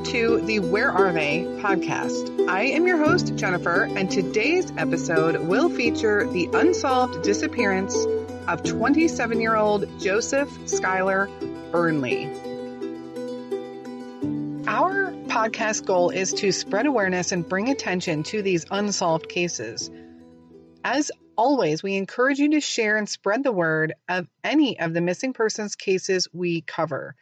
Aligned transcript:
welcome 0.00 0.12
to 0.12 0.40
the 0.46 0.58
Where 0.60 0.90
Are 0.90 1.12
They 1.12 1.44
podcast. 1.60 2.48
I 2.48 2.62
am 2.62 2.86
your 2.86 2.96
host, 2.96 3.34
Jennifer, 3.36 3.84
and 3.84 4.10
today's 4.10 4.72
episode 4.78 5.36
will 5.46 5.68
feature 5.68 6.26
the 6.32 6.48
unsolved 6.54 7.22
disappearance 7.22 7.94
of 8.48 8.62
27 8.62 9.40
year 9.40 9.56
old 9.56 9.86
Joseph 10.00 10.48
Schuyler 10.66 11.28
Burnley. 11.70 12.26
Our 14.66 15.12
podcast 15.26 15.84
goal 15.84 16.08
is 16.10 16.32
to 16.34 16.50
spread 16.50 16.86
awareness 16.86 17.32
and 17.32 17.46
bring 17.46 17.68
attention 17.68 18.22
to 18.24 18.40
these 18.40 18.64
unsolved 18.70 19.28
cases. 19.28 19.90
As 20.82 21.10
always, 21.36 21.82
we 21.82 21.96
encourage 21.96 22.38
you 22.38 22.52
to 22.52 22.60
share 22.60 22.96
and 22.96 23.08
spread 23.08 23.44
the 23.44 23.52
word 23.52 23.92
of 24.08 24.28
any 24.42 24.80
of 24.80 24.94
the 24.94 25.02
missing 25.02 25.34
persons 25.34 25.76
cases 25.76 26.26
we 26.32 26.62
cover. 26.62 27.16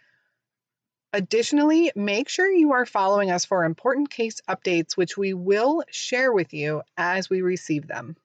Additionally, 1.12 1.90
make 1.96 2.28
sure 2.28 2.50
you 2.50 2.72
are 2.72 2.84
following 2.84 3.30
us 3.30 3.46
for 3.46 3.64
important 3.64 4.10
case 4.10 4.40
updates, 4.48 4.96
which 4.96 5.16
we 5.16 5.32
will 5.32 5.82
share 5.90 6.32
with 6.32 6.52
you 6.52 6.82
as 6.98 7.30
we 7.30 7.40
receive 7.40 7.86
them. 7.86 8.16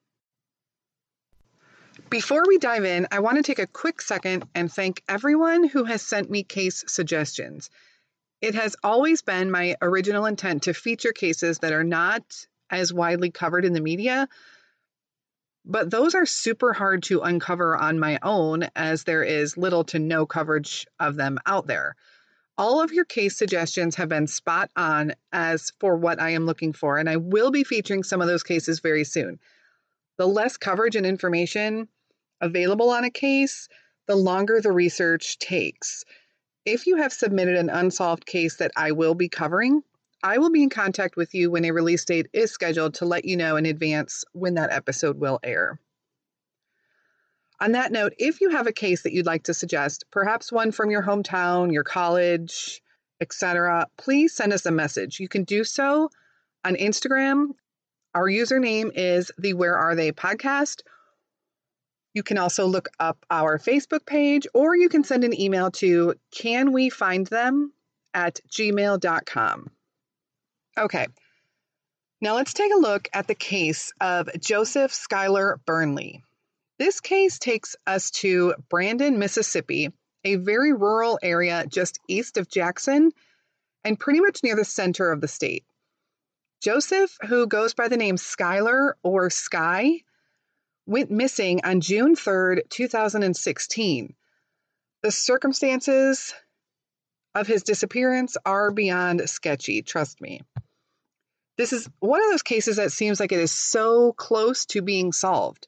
Before 2.10 2.44
we 2.46 2.58
dive 2.58 2.84
in, 2.84 3.08
I 3.12 3.20
want 3.20 3.38
to 3.38 3.44
take 3.44 3.60
a 3.60 3.68
quick 3.68 4.02
second 4.02 4.46
and 4.54 4.72
thank 4.72 5.02
everyone 5.08 5.64
who 5.64 5.86
has 5.86 6.02
sent 6.02 6.30
me 6.30 6.44
case 6.44 6.84
suggestions. 6.88 7.70
It 8.42 8.56
has 8.56 8.76
always 8.84 9.22
been 9.22 9.50
my 9.50 9.78
original 9.82 10.26
intent 10.26 10.64
to 10.64 10.74
feature 10.74 11.14
cases 11.14 11.60
that 11.60 11.72
are 11.72 11.86
not 11.86 12.48
as 12.70 12.92
widely 12.92 13.32
covered 13.32 13.64
in 13.64 13.72
the 13.72 13.80
media, 13.80 14.28
but 15.64 15.90
those 15.90 16.16
are 16.16 16.26
super 16.26 16.74
hard 16.74 17.04
to 17.04 17.22
uncover 17.22 17.78
on 17.78 18.00
my 18.00 18.20
own 18.22 18.68
as 18.76 19.06
there 19.06 19.24
is 19.24 19.56
little 19.56 19.86
to 19.86 20.00
no 20.00 20.26
coverage 20.26 20.86
of 21.00 21.16
them 21.16 21.40
out 21.46 21.68
there. 21.68 21.96
All 22.56 22.82
of 22.82 22.94
your 22.94 23.06
case 23.06 23.36
suggestions 23.36 23.96
have 23.96 24.10
been 24.10 24.28
spot 24.28 24.70
on 24.76 25.14
as 25.32 25.72
for 25.80 25.96
what 25.98 26.22
I 26.22 26.30
am 26.32 26.46
looking 26.46 26.72
for, 26.72 27.00
and 27.00 27.10
I 27.10 27.18
will 27.18 27.50
be 27.50 27.64
featuring 27.64 28.04
some 28.04 28.22
of 28.22 28.28
those 28.28 28.44
cases 28.44 28.80
very 28.80 29.04
soon. 29.04 29.40
The 30.18 30.28
less 30.28 30.56
coverage 30.56 30.96
and 30.96 31.06
information 31.06 31.88
available 32.42 32.92
on 32.92 33.06
a 33.06 33.10
case, 33.10 33.68
the 34.06 34.16
longer 34.16 34.62
the 34.62 34.72
research 34.72 35.40
takes. 35.40 36.06
If 36.64 36.86
you 36.86 36.98
have 36.98 37.12
submitted 37.12 37.56
an 37.56 37.72
unsolved 37.72 38.28
case 38.28 38.58
that 38.58 38.72
I 38.76 38.92
will 38.92 39.16
be 39.16 39.30
covering, 39.30 39.82
I 40.22 40.38
will 40.38 40.52
be 40.52 40.62
in 40.62 40.70
contact 40.70 41.18
with 41.18 41.34
you 41.34 41.50
when 41.50 41.66
a 41.66 41.72
release 41.72 42.06
date 42.06 42.28
is 42.34 42.52
scheduled 42.52 42.94
to 42.96 43.06
let 43.06 43.26
you 43.26 43.36
know 43.36 43.56
in 43.56 43.66
advance 43.66 44.24
when 44.34 44.54
that 44.54 44.72
episode 44.72 45.18
will 45.18 45.40
air. 45.44 45.80
On 47.60 47.74
that 47.74 47.92
note, 47.92 48.14
if 48.18 48.42
you 48.42 48.50
have 48.50 48.68
a 48.68 48.74
case 48.74 49.04
that 49.04 49.14
you'd 49.14 49.26
like 49.26 49.44
to 49.44 49.54
suggest, 49.54 50.06
perhaps 50.12 50.52
one 50.52 50.72
from 50.72 50.92
your 50.92 51.04
hometown, 51.04 51.72
your 51.72 51.84
college, 51.84 52.82
etc., 53.22 53.88
please 53.98 54.36
send 54.36 54.54
us 54.54 54.66
a 54.66 54.72
message. 54.72 55.20
You 55.20 55.28
can 55.28 55.44
do 55.44 55.64
so 55.64 56.10
on 56.66 56.76
Instagram. 56.76 57.52
Our 58.16 58.28
username 58.28 58.92
is 58.94 59.32
the 59.38 59.54
Where 59.54 59.78
Are 59.78 59.96
They 59.96 60.12
podcast. 60.12 60.82
You 62.14 62.22
can 62.22 62.38
also 62.38 62.68
look 62.68 62.90
up 63.00 63.26
our 63.30 63.58
Facebook 63.58 64.06
page 64.06 64.46
or 64.54 64.76
you 64.76 64.90
can 64.90 65.04
send 65.04 65.24
an 65.24 65.40
email 65.40 65.72
to 65.72 66.16
can 66.32 66.72
we 66.72 66.90
find 66.90 67.26
them 67.28 67.74
at 68.14 68.40
gmail.com. 68.50 69.72
Okay, 70.78 71.08
now 72.22 72.36
let's 72.36 72.54
take 72.54 72.72
a 72.74 72.80
look 72.80 73.10
at 73.14 73.28
the 73.28 73.36
case 73.36 73.92
of 74.00 74.30
Joseph 74.40 74.94
Schuyler 74.94 75.60
Burnley. 75.66 76.24
This 76.84 77.00
case 77.00 77.40
takes 77.40 77.78
us 77.88 78.12
to 78.12 78.56
Brandon, 78.68 79.18
Mississippi, 79.18 79.94
a 80.26 80.36
very 80.36 80.74
rural 80.74 81.18
area 81.24 81.66
just 81.66 81.98
east 82.10 82.36
of 82.36 82.50
Jackson 82.50 83.14
and 83.86 83.98
pretty 83.98 84.20
much 84.20 84.44
near 84.44 84.58
the 84.58 84.66
center 84.66 85.10
of 85.10 85.22
the 85.22 85.30
state. 85.30 85.64
Joseph, 86.62 87.18
who 87.26 87.48
goes 87.48 87.74
by 87.74 87.88
the 87.88 87.96
name 87.96 88.18
Schuyler 88.18 88.98
or 89.02 89.30
Sky, 89.30 90.02
went 90.86 91.10
missing 91.10 91.62
on 91.64 91.80
June 91.80 92.18
3rd, 92.18 92.70
2016. 92.70 94.14
The 95.04 95.12
circumstances 95.12 96.34
of 97.34 97.48
his 97.48 97.64
disappearance 97.64 98.36
are 98.46 98.72
beyond 98.72 99.30
sketchy, 99.30 99.84
trust 99.84 100.20
me. 100.20 100.42
This 101.58 101.72
is 101.72 101.90
one 102.00 102.22
of 102.22 102.30
those 102.30 102.44
cases 102.44 102.76
that 102.76 102.92
seems 102.92 103.22
like 103.22 103.32
it 103.32 103.40
is 103.40 103.54
so 103.54 104.12
close 104.12 104.66
to 104.66 104.82
being 104.82 105.14
solved. 105.14 105.66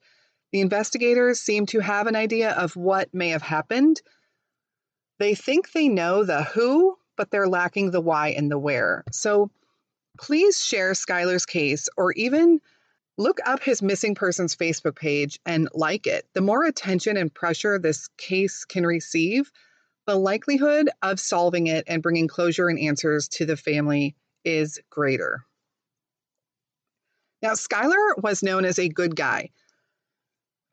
The 0.56 0.62
investigators 0.62 1.42
seem 1.42 1.66
to 1.66 1.82
have 1.82 2.08
an 2.08 2.16
idea 2.16 2.52
of 2.52 2.78
what 2.78 3.14
may 3.14 3.32
have 3.32 3.42
happened. 3.42 4.02
They 5.20 5.36
think 5.36 5.74
they 5.74 5.90
know 5.90 6.24
the 6.24 6.44
who, 6.46 6.98
but 7.18 7.30
they're 7.30 7.50
lacking 7.50 7.92
the 7.92 8.00
why 8.00 8.30
and 8.30 8.50
the 8.50 8.58
where. 8.58 9.04
So 9.12 9.52
please 10.18 10.66
share 10.66 10.94
Schuyler's 10.94 11.46
case 11.46 11.90
or 11.98 12.14
even 12.14 12.62
look 13.18 13.40
up 13.46 13.64
his 13.64 13.82
missing 13.82 14.16
persons 14.16 14.56
Facebook 14.56 14.96
page 14.96 15.42
and 15.46 15.68
like 15.74 16.08
it. 16.08 16.26
The 16.32 16.40
more 16.40 16.64
attention 16.64 17.18
and 17.18 17.34
pressure 17.34 17.78
this 17.78 18.08
case 18.18 18.64
can 18.64 18.86
receive, 18.86 19.52
the 20.08 20.16
likelihood 20.16 20.90
of 21.02 21.20
solving 21.20 21.68
it 21.68 21.84
and 21.86 22.02
bringing 22.02 22.30
closure 22.30 22.70
and 22.70 22.80
answers 22.80 23.28
to 23.28 23.46
the 23.46 23.58
family 23.58 24.16
is 24.46 24.80
greater. 24.90 25.44
Now, 27.42 27.56
Schuyler 27.56 28.16
was 28.24 28.42
known 28.42 28.64
as 28.64 28.80
a 28.80 28.88
good 28.88 29.18
guy. 29.18 29.50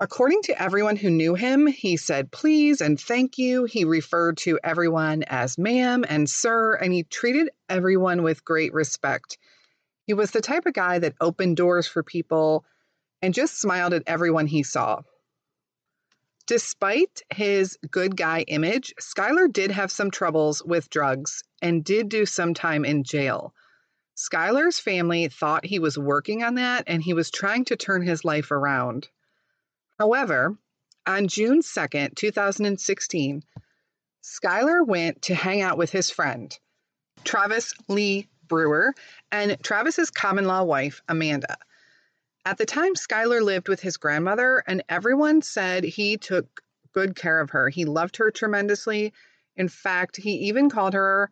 According 0.03 0.43
to 0.43 0.61
everyone 0.61 0.97
who 0.97 1.11
knew 1.11 1.37
him, 1.37 1.69
he 1.69 1.97
said 1.97 2.33
please 2.33 2.81
and 2.81 3.01
thank 3.01 3.39
you. 3.39 3.67
He 3.67 3.85
referred 3.85 4.37
to 4.39 4.59
everyone 4.65 5.23
as 5.29 5.57
ma'am 5.57 6.05
and 6.09 6.29
sir, 6.29 6.75
and 6.75 6.93
he 6.93 7.05
treated 7.05 7.51
everyone 7.69 8.25
with 8.25 8.45
great 8.45 8.75
respect. 8.75 9.39
He 10.05 10.13
was 10.13 10.33
the 10.33 10.41
type 10.41 10.67
of 10.67 10.75
guy 10.75 10.99
that 10.99 11.15
opened 11.21 11.57
doors 11.57 11.87
for 11.87 12.03
people 12.03 12.65
and 13.23 13.33
just 13.33 13.61
smiled 13.61 13.95
at 13.95 14.03
everyone 14.09 14.49
he 14.49 14.65
saw. 14.65 15.03
Despite 16.47 17.23
his 17.33 17.79
good 17.89 18.17
guy 18.17 18.41
image, 18.49 18.93
Schuyler 18.99 19.47
did 19.47 19.71
have 19.71 19.93
some 19.93 20.11
troubles 20.11 20.65
with 20.65 20.91
drugs 20.91 21.45
and 21.63 21.85
did 21.85 22.09
do 22.09 22.27
some 22.27 22.55
time 22.55 22.85
in 22.85 23.05
jail. 23.05 23.55
Schuyler's 24.17 24.81
family 24.81 25.29
thought 25.29 25.65
he 25.65 25.79
was 25.79 25.97
working 25.97 26.43
on 26.43 26.57
that 26.57 26.83
and 26.89 27.05
he 27.05 27.15
was 27.15 27.31
trying 27.31 27.67
to 27.67 27.77
turn 27.77 28.03
his 28.03 28.25
life 28.25 28.51
around. 28.51 29.09
However, 30.03 30.59
on 31.07 31.29
June 31.29 31.61
2nd, 31.63 32.17
2016, 32.17 33.45
Schuyler 34.21 34.83
went 34.83 35.23
to 35.23 35.35
hang 35.37 35.61
out 35.61 35.79
with 35.79 35.93
his 35.93 36.11
friend, 36.11 36.59
Travis 37.23 37.73
Lee 37.87 38.29
Brewer, 38.49 38.95
and 39.31 39.57
Travis's 39.63 40.11
common 40.11 40.47
law 40.47 40.65
wife, 40.65 41.03
Amanda. 41.07 41.57
At 42.45 42.59
the 42.59 42.67
time, 42.67 42.97
Schuyler 42.97 43.43
lived 43.43 43.69
with 43.69 43.81
his 43.81 43.97
grandmother, 43.97 44.65
and 44.67 44.83
everyone 44.89 45.41
said 45.41 45.85
he 45.85 46.17
took 46.17 46.65
good 46.93 47.15
care 47.15 47.39
of 47.39 47.51
her. 47.51 47.69
He 47.69 47.85
loved 47.85 48.17
her 48.17 48.33
tremendously. 48.33 49.13
In 49.55 49.69
fact, 49.69 50.17
he 50.17 50.33
even 50.49 50.69
called 50.69 50.95
her 50.95 51.31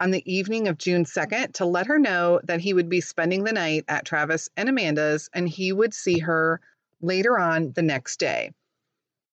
on 0.00 0.10
the 0.10 0.24
evening 0.24 0.68
of 0.68 0.78
June 0.78 1.04
2nd 1.04 1.52
to 1.52 1.66
let 1.66 1.88
her 1.88 1.98
know 1.98 2.40
that 2.44 2.60
he 2.60 2.72
would 2.72 2.88
be 2.88 3.02
spending 3.02 3.44
the 3.44 3.52
night 3.52 3.84
at 3.88 4.06
Travis 4.06 4.48
and 4.56 4.70
Amanda's 4.70 5.28
and 5.34 5.46
he 5.46 5.70
would 5.70 5.92
see 5.92 6.20
her 6.20 6.62
later 7.00 7.38
on 7.38 7.72
the 7.72 7.82
next 7.82 8.18
day. 8.18 8.52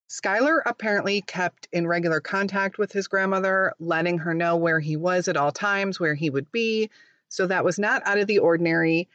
Schuyler 0.10 0.64
apparently 0.66 1.22
kept 1.22 1.68
in 1.74 1.86
regular 1.86 2.22
contact 2.22 2.78
with 2.78 2.94
his 2.94 3.08
grandmother, 3.08 3.74
letting 3.80 4.20
her 4.20 4.34
know 4.34 4.56
where 4.56 4.80
he 4.80 4.96
was 4.96 5.28
at 5.28 5.36
all 5.36 5.52
times, 5.52 6.00
where 6.00 6.16
he 6.16 6.30
would 6.30 6.52
be. 6.52 6.90
So 7.28 7.48
that 7.48 7.66
was 7.66 7.78
not 7.78 8.08
out 8.08 8.18
of 8.18 8.28
the 8.28 8.40
ordinary 8.40 9.10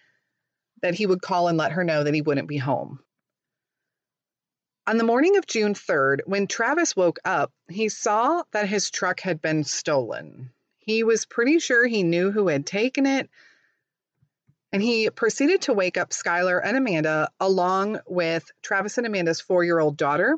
that 0.82 0.94
he 0.94 1.06
would 1.06 1.22
call 1.22 1.48
and 1.48 1.56
let 1.56 1.72
her 1.72 1.84
know 1.84 2.04
that 2.04 2.12
he 2.14 2.20
wouldn't 2.20 2.48
be 2.48 2.58
home. 2.58 3.00
On 4.86 4.98
the 4.98 5.04
morning 5.04 5.36
of 5.36 5.46
June 5.46 5.74
3rd, 5.74 6.20
when 6.26 6.46
Travis 6.46 6.96
woke 6.96 7.20
up, 7.24 7.52
he 7.68 7.88
saw 7.88 8.42
that 8.50 8.68
his 8.68 8.90
truck 8.90 9.20
had 9.20 9.40
been 9.40 9.64
stolen. 9.64 10.50
He 10.80 11.04
was 11.04 11.24
pretty 11.24 11.60
sure 11.60 11.86
he 11.86 12.02
knew 12.02 12.32
who 12.32 12.48
had 12.48 12.66
taken 12.66 13.06
it, 13.06 13.30
and 14.72 14.82
he 14.82 15.10
proceeded 15.10 15.62
to 15.62 15.74
wake 15.74 15.98
up 15.98 16.12
Schuyler 16.12 16.58
and 16.58 16.76
Amanda, 16.76 17.28
along 17.38 18.00
with 18.06 18.50
Travis 18.62 18.98
and 18.98 19.06
Amanda's 19.06 19.40
four 19.40 19.64
year 19.64 19.78
old 19.78 19.96
daughter, 19.96 20.36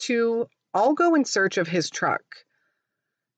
to 0.00 0.48
all 0.72 0.94
go 0.94 1.14
in 1.14 1.24
search 1.24 1.58
of 1.58 1.68
his 1.68 1.90
truck. 1.90 2.22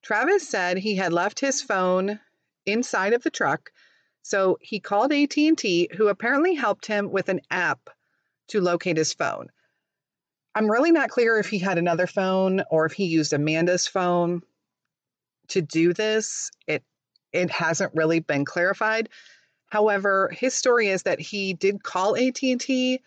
Travis 0.02 0.48
said 0.48 0.78
he 0.78 0.96
had 0.96 1.12
left 1.12 1.40
his 1.40 1.62
phone 1.62 2.20
inside 2.66 3.12
of 3.12 3.22
the 3.22 3.30
truck, 3.30 3.70
so 4.22 4.58
he 4.60 4.80
called 4.80 5.12
AT&T, 5.12 5.90
who 5.96 6.08
apparently 6.08 6.54
helped 6.54 6.86
him 6.86 7.10
with 7.10 7.28
an 7.28 7.40
app 7.50 7.90
to 8.48 8.60
locate 8.60 8.96
his 8.96 9.12
phone. 9.12 9.48
I'm 10.54 10.70
really 10.70 10.92
not 10.92 11.08
clear 11.08 11.38
if 11.38 11.48
he 11.48 11.58
had 11.58 11.78
another 11.78 12.06
phone 12.06 12.62
or 12.70 12.86
if 12.86 12.92
he 12.92 13.06
used 13.06 13.32
Amanda's 13.32 13.86
phone 13.86 14.42
to 15.48 15.62
do 15.62 15.92
this. 15.92 16.50
It 16.66 16.84
it 17.32 17.50
hasn't 17.50 17.94
really 17.94 18.20
been 18.20 18.44
clarified. 18.44 19.08
However, 19.72 20.28
his 20.38 20.52
story 20.52 20.88
is 20.88 21.04
that 21.04 21.18
he 21.18 21.54
did 21.54 21.82
call 21.82 22.14
AT&T 22.14 23.00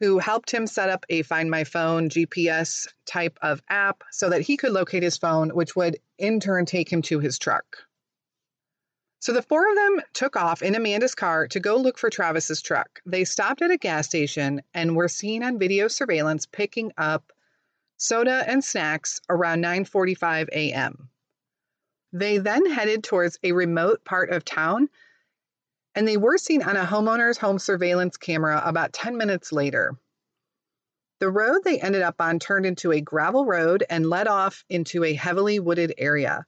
who 0.00 0.18
helped 0.18 0.50
him 0.50 0.66
set 0.66 0.90
up 0.90 1.06
a 1.08 1.22
Find 1.22 1.50
My 1.50 1.64
Phone 1.64 2.10
GPS 2.10 2.86
type 3.06 3.38
of 3.40 3.62
app 3.70 4.04
so 4.10 4.28
that 4.28 4.42
he 4.42 4.58
could 4.58 4.72
locate 4.72 5.02
his 5.02 5.16
phone, 5.16 5.48
which 5.48 5.74
would 5.74 5.96
in 6.18 6.40
turn 6.40 6.66
take 6.66 6.92
him 6.92 7.00
to 7.00 7.20
his 7.20 7.38
truck. 7.38 7.78
So 9.20 9.32
the 9.32 9.40
four 9.40 9.66
of 9.66 9.76
them 9.76 10.02
took 10.12 10.36
off 10.36 10.60
in 10.60 10.74
Amanda's 10.74 11.14
car 11.14 11.48
to 11.48 11.58
go 11.58 11.78
look 11.78 11.96
for 11.96 12.10
Travis's 12.10 12.60
truck. 12.60 13.00
They 13.06 13.24
stopped 13.24 13.62
at 13.62 13.70
a 13.70 13.78
gas 13.78 14.06
station 14.06 14.60
and 14.74 14.94
were 14.94 15.08
seen 15.08 15.42
on 15.42 15.58
video 15.58 15.88
surveillance 15.88 16.44
picking 16.44 16.92
up 16.98 17.32
soda 17.96 18.44
and 18.46 18.62
snacks 18.62 19.22
around 19.30 19.64
9:45 19.64 20.50
a.m. 20.50 21.08
They 22.12 22.36
then 22.36 22.70
headed 22.70 23.04
towards 23.04 23.38
a 23.42 23.52
remote 23.52 24.04
part 24.04 24.28
of 24.28 24.44
town 24.44 24.90
and 25.98 26.06
they 26.06 26.16
were 26.16 26.38
seen 26.38 26.62
on 26.62 26.76
a 26.76 26.86
homeowner's 26.86 27.38
home 27.38 27.58
surveillance 27.58 28.16
camera 28.16 28.62
about 28.64 28.92
10 28.92 29.16
minutes 29.16 29.50
later. 29.50 29.96
The 31.18 31.28
road 31.28 31.64
they 31.64 31.80
ended 31.80 32.02
up 32.02 32.20
on 32.20 32.38
turned 32.38 32.66
into 32.66 32.92
a 32.92 33.00
gravel 33.00 33.44
road 33.44 33.82
and 33.90 34.08
led 34.08 34.28
off 34.28 34.64
into 34.68 35.02
a 35.02 35.14
heavily 35.14 35.58
wooded 35.58 35.92
area. 35.98 36.46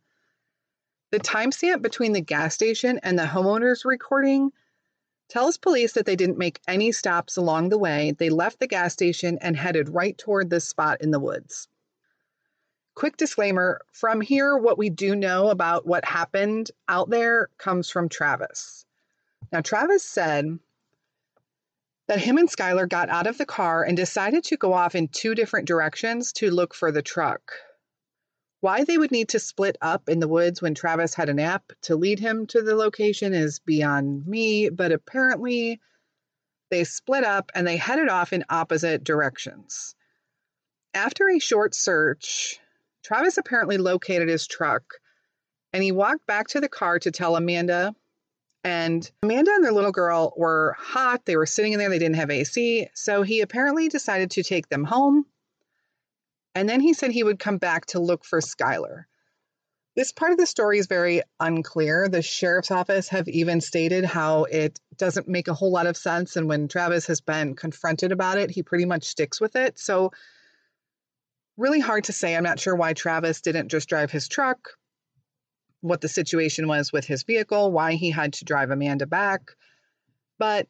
The 1.10 1.18
timestamp 1.18 1.82
between 1.82 2.12
the 2.12 2.20
gas 2.20 2.54
station 2.54 3.00
and 3.02 3.18
the 3.18 3.24
homeowner's 3.24 3.84
recording 3.84 4.52
tells 5.28 5.58
police 5.58 5.94
that 5.94 6.06
they 6.06 6.14
didn't 6.14 6.38
make 6.38 6.60
any 6.68 6.92
stops 6.92 7.36
along 7.36 7.70
the 7.70 7.78
way. 7.78 8.14
They 8.16 8.30
left 8.30 8.60
the 8.60 8.68
gas 8.68 8.92
station 8.92 9.36
and 9.40 9.56
headed 9.56 9.88
right 9.88 10.16
toward 10.16 10.48
this 10.48 10.68
spot 10.68 11.00
in 11.00 11.10
the 11.10 11.18
woods. 11.18 11.66
Quick 12.94 13.16
disclaimer 13.16 13.80
from 13.90 14.20
here, 14.20 14.56
what 14.56 14.78
we 14.78 14.90
do 14.90 15.16
know 15.16 15.48
about 15.48 15.88
what 15.88 16.04
happened 16.04 16.70
out 16.86 17.10
there 17.10 17.48
comes 17.58 17.90
from 17.90 18.08
Travis. 18.08 18.86
Now, 19.52 19.60
Travis 19.60 20.04
said 20.04 20.58
that 22.06 22.20
him 22.20 22.38
and 22.38 22.50
Schuyler 22.50 22.86
got 22.86 23.08
out 23.08 23.26
of 23.26 23.38
the 23.38 23.46
car 23.46 23.82
and 23.82 23.96
decided 23.96 24.44
to 24.44 24.56
go 24.56 24.72
off 24.72 24.94
in 24.94 25.08
two 25.08 25.34
different 25.34 25.66
directions 25.66 26.32
to 26.34 26.50
look 26.50 26.74
for 26.74 26.92
the 26.92 27.02
truck. 27.02 27.52
Why 28.60 28.84
they 28.84 28.98
would 28.98 29.10
need 29.10 29.30
to 29.30 29.38
split 29.38 29.76
up 29.80 30.08
in 30.08 30.20
the 30.20 30.28
woods 30.28 30.60
when 30.60 30.74
Travis 30.74 31.14
had 31.14 31.28
an 31.28 31.38
app 31.38 31.72
to 31.82 31.96
lead 31.96 32.18
him 32.18 32.46
to 32.48 32.62
the 32.62 32.74
location 32.74 33.32
is 33.32 33.58
beyond 33.58 34.26
me, 34.26 34.68
but 34.68 34.92
apparently 34.92 35.80
they 36.70 36.84
split 36.84 37.24
up 37.24 37.50
and 37.54 37.66
they 37.66 37.76
headed 37.76 38.08
off 38.08 38.32
in 38.32 38.44
opposite 38.50 39.02
directions. 39.02 39.94
After 40.94 41.28
a 41.28 41.38
short 41.38 41.74
search, 41.74 42.60
Travis 43.02 43.38
apparently 43.38 43.78
located 43.78 44.28
his 44.28 44.46
truck 44.46 44.94
and 45.72 45.82
he 45.82 45.92
walked 45.92 46.26
back 46.26 46.48
to 46.48 46.60
the 46.60 46.68
car 46.68 46.98
to 46.98 47.10
tell 47.10 47.36
Amanda. 47.36 47.94
And 48.62 49.10
Amanda 49.22 49.52
and 49.54 49.64
their 49.64 49.72
little 49.72 49.92
girl 49.92 50.34
were 50.36 50.76
hot. 50.78 51.24
They 51.24 51.36
were 51.36 51.46
sitting 51.46 51.72
in 51.72 51.78
there, 51.78 51.88
they 51.88 51.98
didn't 51.98 52.16
have 52.16 52.30
AC. 52.30 52.88
So 52.94 53.22
he 53.22 53.40
apparently 53.40 53.88
decided 53.88 54.32
to 54.32 54.42
take 54.42 54.68
them 54.68 54.84
home 54.84 55.24
and 56.54 56.68
then 56.68 56.80
he 56.80 56.94
said 56.94 57.10
he 57.12 57.22
would 57.22 57.38
come 57.38 57.58
back 57.58 57.86
to 57.86 58.00
look 58.00 58.24
for 58.24 58.40
Schuyler. 58.40 59.06
This 59.96 60.12
part 60.12 60.32
of 60.32 60.38
the 60.38 60.46
story 60.46 60.78
is 60.78 60.86
very 60.86 61.22
unclear. 61.38 62.08
The 62.08 62.22
sheriff's 62.22 62.70
office 62.70 63.08
have 63.08 63.28
even 63.28 63.60
stated 63.60 64.04
how 64.04 64.44
it 64.44 64.78
doesn't 64.96 65.28
make 65.28 65.48
a 65.48 65.54
whole 65.54 65.72
lot 65.72 65.86
of 65.86 65.96
sense. 65.96 66.36
And 66.36 66.48
when 66.48 66.68
Travis 66.68 67.06
has 67.06 67.20
been 67.20 67.54
confronted 67.54 68.12
about 68.12 68.38
it, 68.38 68.50
he 68.50 68.62
pretty 68.62 68.84
much 68.84 69.04
sticks 69.04 69.40
with 69.40 69.56
it. 69.56 69.78
So, 69.78 70.12
really 71.56 71.80
hard 71.80 72.04
to 72.04 72.12
say. 72.12 72.36
I'm 72.36 72.44
not 72.44 72.60
sure 72.60 72.74
why 72.74 72.92
Travis 72.92 73.40
didn't 73.40 73.68
just 73.68 73.88
drive 73.88 74.10
his 74.10 74.28
truck, 74.28 74.70
what 75.80 76.00
the 76.00 76.08
situation 76.08 76.68
was 76.68 76.92
with 76.92 77.06
his 77.06 77.22
vehicle, 77.22 77.72
why 77.72 77.94
he 77.94 78.10
had 78.10 78.34
to 78.34 78.44
drive 78.44 78.70
Amanda 78.70 79.06
back. 79.06 79.52
But 80.38 80.68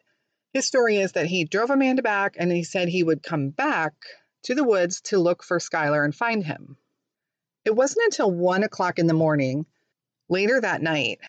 his 0.53 0.67
story 0.67 0.97
is 0.97 1.13
that 1.13 1.27
he 1.27 1.45
drove 1.45 1.71
Amanda 1.71 2.03
back 2.03 2.37
and 2.39 2.51
he 2.51 2.65
said 2.65 2.89
he 2.89 3.03
would 3.03 3.23
come 3.23 3.51
back 3.51 3.95
to 4.45 4.55
the 4.55 4.65
woods 4.65 5.01
to 5.03 5.19
look 5.19 5.43
for 5.43 5.61
Schuyler 5.61 6.05
and 6.05 6.15
find 6.15 6.45
him. 6.45 6.77
It 7.65 7.75
wasn't 7.75 8.07
until 8.07 8.31
one 8.31 8.63
o'clock 8.63 8.99
in 8.99 9.07
the 9.07 9.15
morning, 9.15 9.67
later 10.29 10.61
that 10.61 10.83
night, 10.83 11.21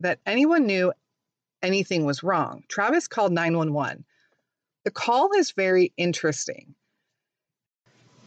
that 0.00 0.20
anyone 0.24 0.66
knew 0.66 0.92
anything 1.62 2.04
was 2.04 2.22
wrong. 2.22 2.64
Travis 2.68 3.08
called 3.08 3.32
911. 3.32 4.04
The 4.84 4.90
call 4.90 5.32
is 5.36 5.52
very 5.52 5.92
interesting. 5.96 6.74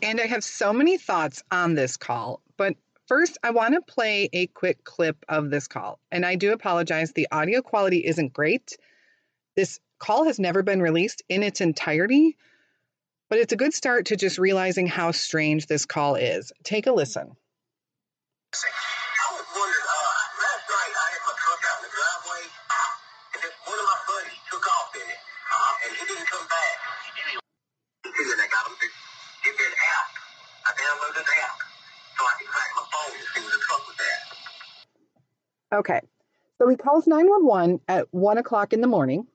And 0.02 0.20
I 0.20 0.28
have 0.28 0.44
so 0.44 0.74
many 0.74 0.98
thoughts 0.98 1.44
on 1.50 1.76
this 1.76 1.98
call, 1.98 2.42
but 2.58 2.76
first 3.08 3.38
I 3.44 3.52
want 3.52 3.74
to 3.74 3.82
play 3.82 4.30
a 4.34 4.48
quick 4.48 4.84
clip 4.84 5.24
of 5.28 5.50
this 5.50 5.68
call. 5.68 6.00
And 6.12 6.26
I 6.26 6.36
do 6.36 6.54
apologize, 6.54 7.12
the 7.12 7.28
audio 7.32 7.62
quality 7.62 8.06
isn't 8.06 8.34
great. 8.34 8.78
This 9.56 9.80
call 10.00 10.26
has 10.26 10.40
never 10.40 10.64
been 10.64 10.82
released 10.82 11.24
in 11.30 11.44
its 11.44 11.62
entirety, 11.62 12.38
but 13.30 13.40
it's 13.40 13.54
a 13.54 13.58
good 13.58 13.74
start 13.74 14.08
to 14.08 14.16
just 14.16 14.38
realizing 14.38 14.88
how 14.88 15.12
strange 15.12 15.68
this 15.68 15.86
call 15.86 16.16
is. 16.16 16.52
Take 16.64 16.88
a 16.88 16.92
listen. 16.92 17.36
I 18.54 18.56
uh, 18.56 19.44
it, 23.44 23.52
uh, 30.66 30.72
downloaded 30.74 31.20
an 31.20 31.26
app 31.44 31.73
so 32.18 32.26
I 32.26 32.32
track 32.44 32.70
my 32.76 32.84
phone 32.92 33.14
and 33.18 33.28
see. 33.36 33.54
Okay. 35.74 36.02
So 36.60 36.70
he 36.70 36.76
calls 36.78 37.08
911 37.08 37.82
at 37.88 38.08
1 38.14 38.38
o'clock 38.38 38.74
in 38.74 38.82
the 38.82 38.88
morning. 38.88 39.28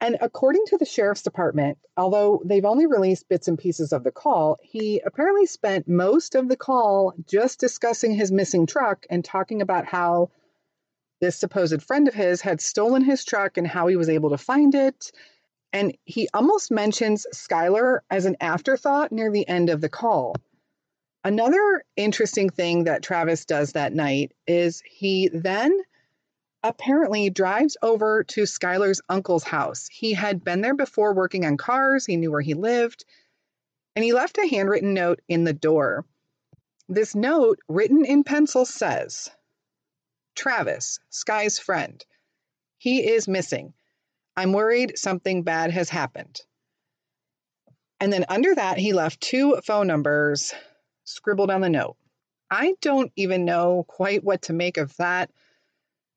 And 0.00 0.18
according 0.20 0.66
to 0.66 0.76
the 0.76 0.84
sheriff's 0.84 1.22
department, 1.22 1.78
although 1.96 2.42
they've 2.44 2.64
only 2.64 2.86
released 2.86 3.28
bits 3.28 3.48
and 3.48 3.58
pieces 3.58 3.92
of 3.92 4.04
the 4.04 4.10
call, 4.10 4.58
he 4.62 5.00
apparently 5.04 5.46
spent 5.46 5.88
most 5.88 6.34
of 6.34 6.48
the 6.48 6.56
call 6.56 7.14
just 7.26 7.58
discussing 7.58 8.14
his 8.14 8.30
missing 8.30 8.66
truck 8.66 9.06
and 9.08 9.24
talking 9.24 9.62
about 9.62 9.86
how 9.86 10.30
this 11.20 11.36
supposed 11.36 11.82
friend 11.82 12.06
of 12.06 12.14
his 12.14 12.42
had 12.42 12.60
stolen 12.60 13.02
his 13.02 13.24
truck 13.24 13.56
and 13.56 13.66
how 13.66 13.86
he 13.86 13.96
was 13.96 14.10
able 14.10 14.30
to 14.30 14.38
find 14.38 14.74
it. 14.74 15.10
And 15.72 15.96
he 16.04 16.28
almost 16.34 16.70
mentions 16.70 17.26
Schuyler 17.32 18.04
as 18.10 18.26
an 18.26 18.36
afterthought 18.40 19.10
near 19.10 19.30
the 19.30 19.48
end 19.48 19.70
of 19.70 19.80
the 19.80 19.88
call. 19.88 20.36
Another 21.24 21.82
interesting 21.96 22.50
thing 22.50 22.84
that 22.84 23.02
Travis 23.02 23.46
does 23.46 23.72
that 23.72 23.94
night 23.94 24.32
is 24.46 24.82
he 24.84 25.30
then 25.32 25.80
apparently 26.62 27.30
drives 27.30 27.78
over 27.80 28.24
to 28.24 28.44
Schuyler's 28.44 29.00
uncle's 29.08 29.44
house. 29.44 29.88
He 29.90 30.12
had 30.12 30.44
been 30.44 30.60
there 30.60 30.74
before 30.74 31.14
working 31.14 31.46
on 31.46 31.56
cars, 31.56 32.04
he 32.04 32.18
knew 32.18 32.30
where 32.30 32.42
he 32.42 32.52
lived, 32.52 33.06
and 33.96 34.04
he 34.04 34.12
left 34.12 34.36
a 34.36 34.46
handwritten 34.46 34.92
note 34.92 35.20
in 35.26 35.44
the 35.44 35.54
door. 35.54 36.04
This 36.90 37.14
note, 37.14 37.58
written 37.68 38.04
in 38.04 38.22
pencil, 38.24 38.66
says 38.66 39.30
Travis, 40.34 41.00
Sky's 41.08 41.58
friend. 41.58 42.04
He 42.76 43.08
is 43.08 43.28
missing. 43.28 43.72
I'm 44.36 44.52
worried 44.52 44.98
something 44.98 45.42
bad 45.42 45.70
has 45.70 45.88
happened. 45.88 46.42
And 47.98 48.12
then 48.12 48.26
under 48.28 48.54
that, 48.54 48.76
he 48.76 48.92
left 48.92 49.22
two 49.22 49.58
phone 49.64 49.86
numbers 49.86 50.52
scribbled 51.04 51.50
on 51.50 51.60
the 51.60 51.68
note. 51.68 51.96
I 52.50 52.74
don't 52.80 53.12
even 53.16 53.44
know 53.44 53.84
quite 53.88 54.24
what 54.24 54.42
to 54.42 54.52
make 54.52 54.76
of 54.76 54.96
that. 54.96 55.30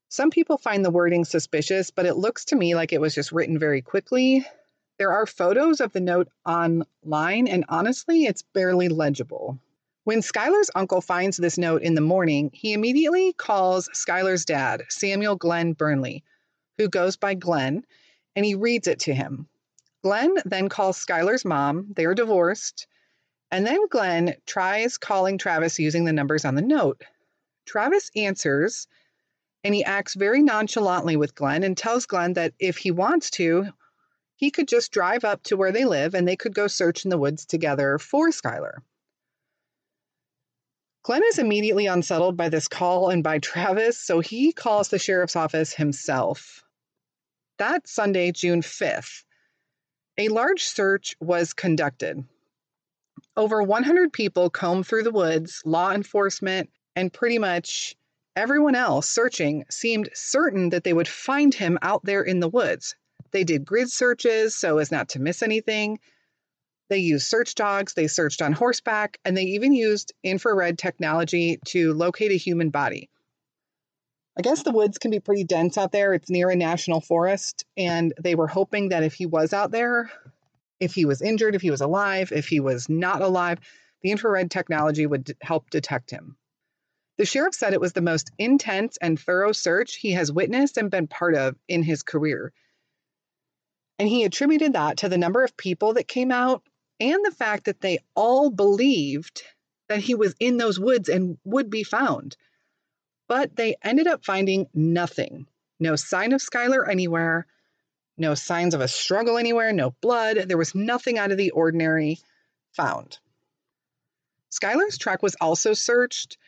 Some 0.08 0.30
people 0.30 0.58
find 0.58 0.84
the 0.84 0.90
wording 0.90 1.24
suspicious, 1.24 1.90
but 1.90 2.06
it 2.06 2.16
looks 2.16 2.46
to 2.46 2.56
me 2.56 2.74
like 2.74 2.92
it 2.92 3.00
was 3.00 3.14
just 3.14 3.32
written 3.32 3.58
very 3.58 3.82
quickly. 3.82 4.46
There 4.98 5.12
are 5.12 5.26
photos 5.26 5.80
of 5.80 5.92
the 5.92 6.00
note 6.00 6.28
online, 6.46 7.46
and 7.46 7.64
honestly, 7.68 8.24
it's 8.24 8.42
barely 8.42 8.88
legible. 8.88 9.58
When 10.04 10.22
Schuyler's 10.22 10.70
uncle 10.74 11.02
finds 11.02 11.36
this 11.36 11.58
note 11.58 11.82
in 11.82 11.94
the 11.94 12.00
morning, 12.00 12.50
he 12.54 12.72
immediately 12.72 13.34
calls 13.34 13.90
Schuyler's 13.92 14.44
dad, 14.46 14.84
Samuel 14.88 15.36
Glenn 15.36 15.74
Burnley, 15.74 16.24
who 16.78 16.88
goes 16.88 17.16
by 17.16 17.34
Glenn, 17.34 17.84
and 18.34 18.46
he 18.46 18.54
reads 18.54 18.88
it 18.88 19.00
to 19.00 19.14
him. 19.14 19.48
Glenn 20.02 20.34
then 20.44 20.68
calls 20.68 20.96
Schuyler's 20.96 21.44
mom, 21.44 21.88
they're 21.94 22.14
divorced, 22.14 22.86
and 23.50 23.66
then 23.66 23.86
Glenn 23.88 24.34
tries 24.46 24.98
calling 24.98 25.38
Travis 25.38 25.78
using 25.78 26.04
the 26.04 26.12
numbers 26.12 26.44
on 26.44 26.54
the 26.54 26.62
note. 26.62 27.02
Travis 27.66 28.10
answers 28.16 28.86
and 29.64 29.74
he 29.74 29.84
acts 29.84 30.14
very 30.14 30.42
nonchalantly 30.42 31.16
with 31.16 31.34
Glenn 31.34 31.62
and 31.62 31.76
tells 31.76 32.06
Glenn 32.06 32.34
that 32.34 32.54
if 32.58 32.76
he 32.76 32.90
wants 32.90 33.30
to, 33.32 33.66
he 34.36 34.50
could 34.50 34.68
just 34.68 34.92
drive 34.92 35.24
up 35.24 35.42
to 35.44 35.56
where 35.56 35.72
they 35.72 35.84
live 35.84 36.14
and 36.14 36.26
they 36.26 36.36
could 36.36 36.54
go 36.54 36.68
search 36.68 37.04
in 37.04 37.10
the 37.10 37.18
woods 37.18 37.44
together 37.44 37.98
for 37.98 38.30
Schuyler. 38.30 38.82
Glenn 41.02 41.22
is 41.24 41.38
immediately 41.38 41.86
unsettled 41.86 42.36
by 42.36 42.48
this 42.48 42.68
call 42.68 43.10
and 43.10 43.24
by 43.24 43.38
Travis, 43.40 43.98
so 43.98 44.20
he 44.20 44.52
calls 44.52 44.88
the 44.88 44.98
sheriff's 44.98 45.36
office 45.36 45.72
himself. 45.72 46.62
That 47.58 47.88
Sunday, 47.88 48.30
June 48.30 48.62
5th, 48.62 49.24
a 50.16 50.28
large 50.28 50.62
search 50.62 51.16
was 51.20 51.52
conducted. 51.52 52.24
Over 53.38 53.62
100 53.62 54.12
people 54.12 54.50
combed 54.50 54.86
through 54.86 55.04
the 55.04 55.10
woods, 55.10 55.62
law 55.64 55.92
enforcement, 55.92 56.68
and 56.94 57.10
pretty 57.10 57.38
much 57.38 57.96
Everyone 58.38 58.76
else 58.76 59.08
searching 59.08 59.64
seemed 59.68 60.10
certain 60.14 60.68
that 60.68 60.84
they 60.84 60.92
would 60.92 61.08
find 61.08 61.52
him 61.52 61.76
out 61.82 62.04
there 62.04 62.22
in 62.22 62.38
the 62.38 62.48
woods. 62.48 62.94
They 63.32 63.42
did 63.42 63.64
grid 63.64 63.90
searches 63.90 64.54
so 64.54 64.78
as 64.78 64.92
not 64.92 65.08
to 65.08 65.18
miss 65.18 65.42
anything. 65.42 65.98
They 66.88 66.98
used 66.98 67.26
search 67.26 67.56
dogs, 67.56 67.94
they 67.94 68.06
searched 68.06 68.40
on 68.40 68.52
horseback, 68.52 69.18
and 69.24 69.36
they 69.36 69.42
even 69.42 69.72
used 69.72 70.12
infrared 70.22 70.78
technology 70.78 71.58
to 71.64 71.92
locate 71.94 72.30
a 72.30 72.36
human 72.36 72.70
body. 72.70 73.10
I 74.38 74.42
guess 74.42 74.62
the 74.62 74.70
woods 74.70 74.98
can 74.98 75.10
be 75.10 75.18
pretty 75.18 75.42
dense 75.42 75.76
out 75.76 75.90
there. 75.90 76.14
It's 76.14 76.30
near 76.30 76.48
a 76.48 76.54
national 76.54 77.00
forest, 77.00 77.64
and 77.76 78.14
they 78.22 78.36
were 78.36 78.46
hoping 78.46 78.90
that 78.90 79.02
if 79.02 79.14
he 79.14 79.26
was 79.26 79.52
out 79.52 79.72
there, 79.72 80.12
if 80.80 80.94
he 80.94 81.04
was 81.04 81.22
injured, 81.22 81.54
if 81.54 81.62
he 81.62 81.70
was 81.70 81.80
alive, 81.80 82.32
if 82.32 82.48
he 82.48 82.60
was 82.60 82.88
not 82.88 83.22
alive, 83.22 83.58
the 84.02 84.10
infrared 84.10 84.50
technology 84.50 85.06
would 85.06 85.24
d- 85.24 85.34
help 85.40 85.70
detect 85.70 86.10
him. 86.10 86.36
The 87.16 87.26
sheriff 87.26 87.54
said 87.54 87.72
it 87.72 87.80
was 87.80 87.92
the 87.92 88.00
most 88.00 88.30
intense 88.38 88.96
and 89.00 89.18
thorough 89.18 89.52
search 89.52 89.96
he 89.96 90.12
has 90.12 90.30
witnessed 90.30 90.76
and 90.76 90.90
been 90.90 91.08
part 91.08 91.34
of 91.34 91.56
in 91.66 91.82
his 91.82 92.02
career. 92.02 92.52
And 93.98 94.08
he 94.08 94.22
attributed 94.22 94.74
that 94.74 94.98
to 94.98 95.08
the 95.08 95.18
number 95.18 95.42
of 95.42 95.56
people 95.56 95.94
that 95.94 96.06
came 96.06 96.30
out 96.30 96.62
and 97.00 97.24
the 97.24 97.32
fact 97.32 97.64
that 97.64 97.80
they 97.80 97.98
all 98.14 98.50
believed 98.50 99.42
that 99.88 99.98
he 100.00 100.14
was 100.14 100.36
in 100.38 100.58
those 100.58 100.78
woods 100.78 101.08
and 101.08 101.38
would 101.44 101.70
be 101.70 101.82
found. 101.82 102.36
But 103.26 103.56
they 103.56 103.76
ended 103.82 104.06
up 104.06 104.24
finding 104.24 104.68
nothing 104.72 105.48
no 105.80 105.96
sign 105.96 106.32
of 106.32 106.42
Schuyler 106.42 106.88
anywhere, 106.88 107.46
no 108.18 108.34
signs 108.34 108.74
of 108.74 108.80
a 108.80 108.88
struggle 108.88 109.38
anywhere, 109.38 109.72
no 109.72 109.90
blood. 110.00 110.36
There 110.36 110.58
was 110.58 110.74
nothing 110.74 111.18
out 111.18 111.30
of 111.30 111.38
the 111.38 111.50
ordinary 111.50 112.18
found. 112.72 113.18
Schuyler's 114.50 114.98
truck 114.98 115.22
was 115.22 115.36
also 115.40 115.74
searched, 115.74 116.38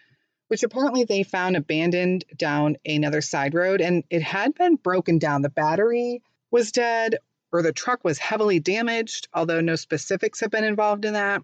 which 0.48 0.62
apparently 0.62 1.04
they 1.04 1.22
found 1.22 1.56
abandoned 1.56 2.24
down 2.36 2.76
another 2.84 3.20
side 3.20 3.54
road, 3.54 3.80
and 3.80 4.04
it 4.10 4.22
had 4.22 4.54
been 4.54 4.76
broken 4.76 5.18
down. 5.18 5.42
The 5.42 5.48
battery 5.48 6.22
was 6.50 6.72
dead, 6.72 7.16
or 7.52 7.62
the 7.62 7.72
truck 7.72 8.04
was 8.04 8.18
heavily 8.18 8.58
damaged, 8.58 9.28
although 9.32 9.60
no 9.60 9.76
specifics 9.76 10.40
have 10.40 10.50
been 10.50 10.64
involved 10.64 11.04
in 11.04 11.12
that. 11.14 11.42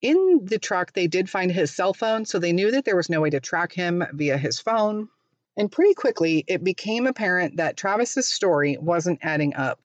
In 0.00 0.40
the 0.44 0.58
truck, 0.58 0.92
they 0.92 1.06
did 1.06 1.30
find 1.30 1.50
his 1.50 1.74
cell 1.74 1.94
phone, 1.94 2.24
so 2.24 2.38
they 2.38 2.52
knew 2.52 2.72
that 2.72 2.84
there 2.84 2.96
was 2.96 3.08
no 3.08 3.20
way 3.20 3.30
to 3.30 3.40
track 3.40 3.72
him 3.72 4.04
via 4.12 4.36
his 4.36 4.58
phone. 4.58 5.08
And 5.56 5.70
pretty 5.70 5.94
quickly, 5.94 6.44
it 6.46 6.64
became 6.64 7.06
apparent 7.06 7.56
that 7.56 7.76
Travis's 7.76 8.28
story 8.28 8.76
wasn't 8.78 9.20
adding 9.22 9.54
up. 9.54 9.80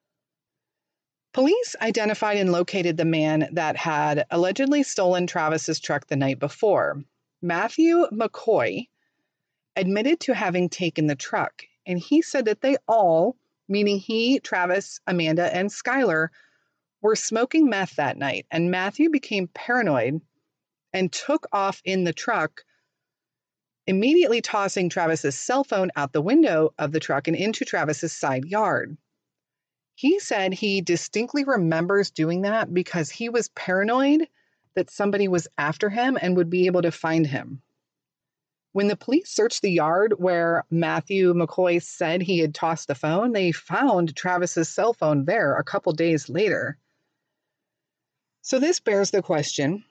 Police 1.33 1.75
identified 1.81 2.37
and 2.37 2.51
located 2.51 2.97
the 2.97 3.05
man 3.05 3.49
that 3.51 3.75
had 3.75 4.25
allegedly 4.31 4.81
stolen 4.81 5.27
Travis's 5.27 5.79
truck 5.79 6.07
the 6.07 6.15
night 6.15 6.39
before. 6.39 7.03
Matthew 7.41 8.07
McCoy 8.11 8.87
admitted 9.75 10.19
to 10.21 10.33
having 10.33 10.69
taken 10.69 11.05
the 11.05 11.15
truck, 11.15 11.63
and 11.85 11.99
he 11.99 12.21
said 12.21 12.45
that 12.45 12.61
they 12.61 12.77
all, 12.87 13.35
meaning 13.67 13.99
he, 13.99 14.39
Travis, 14.39 14.99
Amanda, 15.05 15.53
and 15.53 15.71
Schuyler, 15.71 16.31
were 17.01 17.15
smoking 17.15 17.69
meth 17.69 17.95
that 17.97 18.17
night. 18.17 18.47
And 18.49 18.71
Matthew 18.71 19.09
became 19.09 19.49
paranoid 19.49 20.21
and 20.93 21.11
took 21.11 21.45
off 21.51 21.81
in 21.85 22.05
the 22.05 22.13
truck 22.13 22.63
immediately 23.87 24.41
tossing 24.41 24.89
Travis's 24.89 25.39
cell 25.39 25.63
phone 25.63 25.91
out 25.95 26.11
the 26.11 26.21
window 26.21 26.73
of 26.77 26.91
the 26.91 26.99
truck 26.99 27.27
and 27.27 27.35
into 27.35 27.65
Travis's 27.65 28.11
side 28.11 28.45
yard. 28.45 28.97
He 29.95 30.19
said 30.19 30.53
he 30.53 30.81
distinctly 30.81 31.43
remembers 31.43 32.11
doing 32.11 32.41
that 32.41 32.71
because 32.71 33.09
he 33.09 33.29
was 33.29 33.49
paranoid 33.49 34.27
that 34.75 34.91
somebody 34.91 35.27
was 35.27 35.47
after 35.57 35.89
him 35.89 36.17
and 36.21 36.37
would 36.37 36.51
be 36.51 36.67
able 36.67 36.83
to 36.83 36.91
find 36.91 37.25
him. 37.25 37.63
When 38.73 38.89
the 38.89 38.95
police 38.95 39.31
searched 39.31 39.63
the 39.63 39.71
yard 39.71 40.13
where 40.17 40.65
Matthew 40.69 41.33
McCoy 41.33 41.81
said 41.81 42.21
he 42.21 42.37
had 42.37 42.53
tossed 42.53 42.87
the 42.87 42.93
phone, 42.93 43.31
they 43.31 43.51
found 43.51 44.15
Travis's 44.15 44.69
cell 44.69 44.93
phone 44.93 45.25
there 45.25 45.55
a 45.55 45.63
couple 45.63 45.93
days 45.93 46.29
later. 46.29 46.77
So 48.43 48.59
this 48.59 48.79
bears 48.79 49.09
the 49.09 49.23
question 49.23 49.83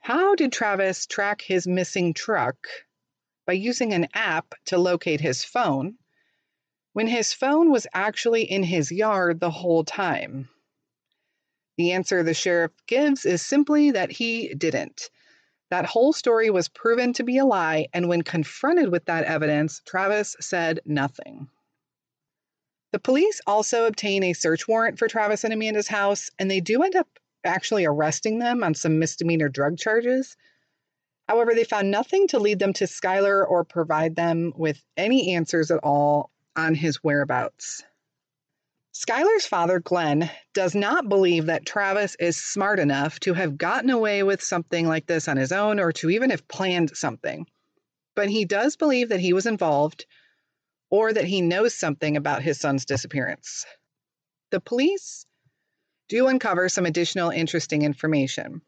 how 0.00 0.34
did 0.34 0.52
Travis 0.52 1.06
track 1.06 1.40
his 1.42 1.66
missing 1.66 2.12
truck 2.12 2.66
by 3.50 3.54
using 3.54 3.92
an 3.92 4.06
app 4.14 4.54
to 4.64 4.78
locate 4.78 5.20
his 5.20 5.42
phone 5.42 5.96
when 6.92 7.08
his 7.08 7.32
phone 7.32 7.72
was 7.72 7.84
actually 7.92 8.44
in 8.44 8.62
his 8.62 8.92
yard 8.92 9.40
the 9.40 9.50
whole 9.50 9.82
time? 9.82 10.48
The 11.76 11.90
answer 11.90 12.22
the 12.22 12.32
sheriff 12.32 12.70
gives 12.86 13.26
is 13.26 13.44
simply 13.44 13.90
that 13.90 14.12
he 14.12 14.54
didn't. 14.54 15.10
That 15.68 15.84
whole 15.84 16.12
story 16.12 16.48
was 16.48 16.68
proven 16.68 17.12
to 17.14 17.24
be 17.24 17.38
a 17.38 17.44
lie, 17.44 17.88
and 17.92 18.08
when 18.08 18.22
confronted 18.22 18.92
with 18.92 19.06
that 19.06 19.24
evidence, 19.24 19.82
Travis 19.84 20.36
said 20.38 20.78
nothing. 20.84 21.48
The 22.92 23.00
police 23.00 23.40
also 23.48 23.86
obtain 23.86 24.22
a 24.22 24.32
search 24.32 24.68
warrant 24.68 24.96
for 24.96 25.08
Travis 25.08 25.42
and 25.42 25.52
Amanda's 25.52 25.88
house, 25.88 26.30
and 26.38 26.48
they 26.48 26.60
do 26.60 26.84
end 26.84 26.94
up 26.94 27.08
actually 27.42 27.84
arresting 27.84 28.38
them 28.38 28.62
on 28.62 28.74
some 28.74 29.00
misdemeanor 29.00 29.48
drug 29.48 29.76
charges. 29.76 30.36
However, 31.30 31.54
they 31.54 31.62
found 31.62 31.92
nothing 31.92 32.26
to 32.26 32.40
lead 32.40 32.58
them 32.58 32.72
to 32.72 32.88
Schuyler 32.88 33.46
or 33.46 33.62
provide 33.62 34.16
them 34.16 34.52
with 34.56 34.82
any 34.96 35.36
answers 35.36 35.70
at 35.70 35.78
all 35.84 36.32
on 36.56 36.74
his 36.74 37.04
whereabouts. 37.04 37.84
Schuyler's 38.90 39.46
father, 39.46 39.78
Glenn, 39.78 40.28
does 40.54 40.74
not 40.74 41.08
believe 41.08 41.46
that 41.46 41.64
Travis 41.64 42.16
is 42.18 42.36
smart 42.36 42.80
enough 42.80 43.20
to 43.20 43.34
have 43.34 43.56
gotten 43.56 43.90
away 43.90 44.24
with 44.24 44.42
something 44.42 44.88
like 44.88 45.06
this 45.06 45.28
on 45.28 45.36
his 45.36 45.52
own 45.52 45.78
or 45.78 45.92
to 45.92 46.10
even 46.10 46.30
have 46.30 46.48
planned 46.48 46.96
something. 46.96 47.46
But 48.16 48.28
he 48.28 48.44
does 48.44 48.74
believe 48.74 49.10
that 49.10 49.20
he 49.20 49.32
was 49.32 49.46
involved 49.46 50.06
or 50.90 51.12
that 51.12 51.26
he 51.26 51.42
knows 51.42 51.76
something 51.76 52.16
about 52.16 52.42
his 52.42 52.58
son's 52.58 52.84
disappearance. 52.84 53.64
The 54.50 54.58
police 54.58 55.26
do 56.08 56.26
uncover 56.26 56.68
some 56.68 56.86
additional 56.86 57.30
interesting 57.30 57.82
information. 57.82 58.62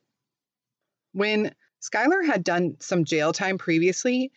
When 1.13 1.53
Schuyler 1.83 2.23
had 2.23 2.45
done 2.45 2.77
some 2.79 3.05
jail 3.05 3.33
time 3.33 3.59
previously. 3.59 4.31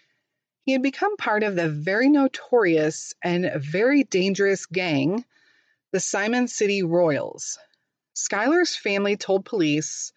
He 0.64 0.72
had 0.72 0.82
become 0.82 1.16
part 1.16 1.44
of 1.44 1.56
the 1.56 1.70
very 1.70 2.10
notorious 2.10 3.14
and 3.22 3.52
very 3.56 4.04
dangerous 4.04 4.66
gang, 4.66 5.24
the 5.92 6.00
Simon 6.00 6.48
City 6.48 6.82
Royals. 6.82 7.60
Schuyler's 8.16 8.76
family 8.76 9.16
told 9.16 9.46
police 9.46 10.12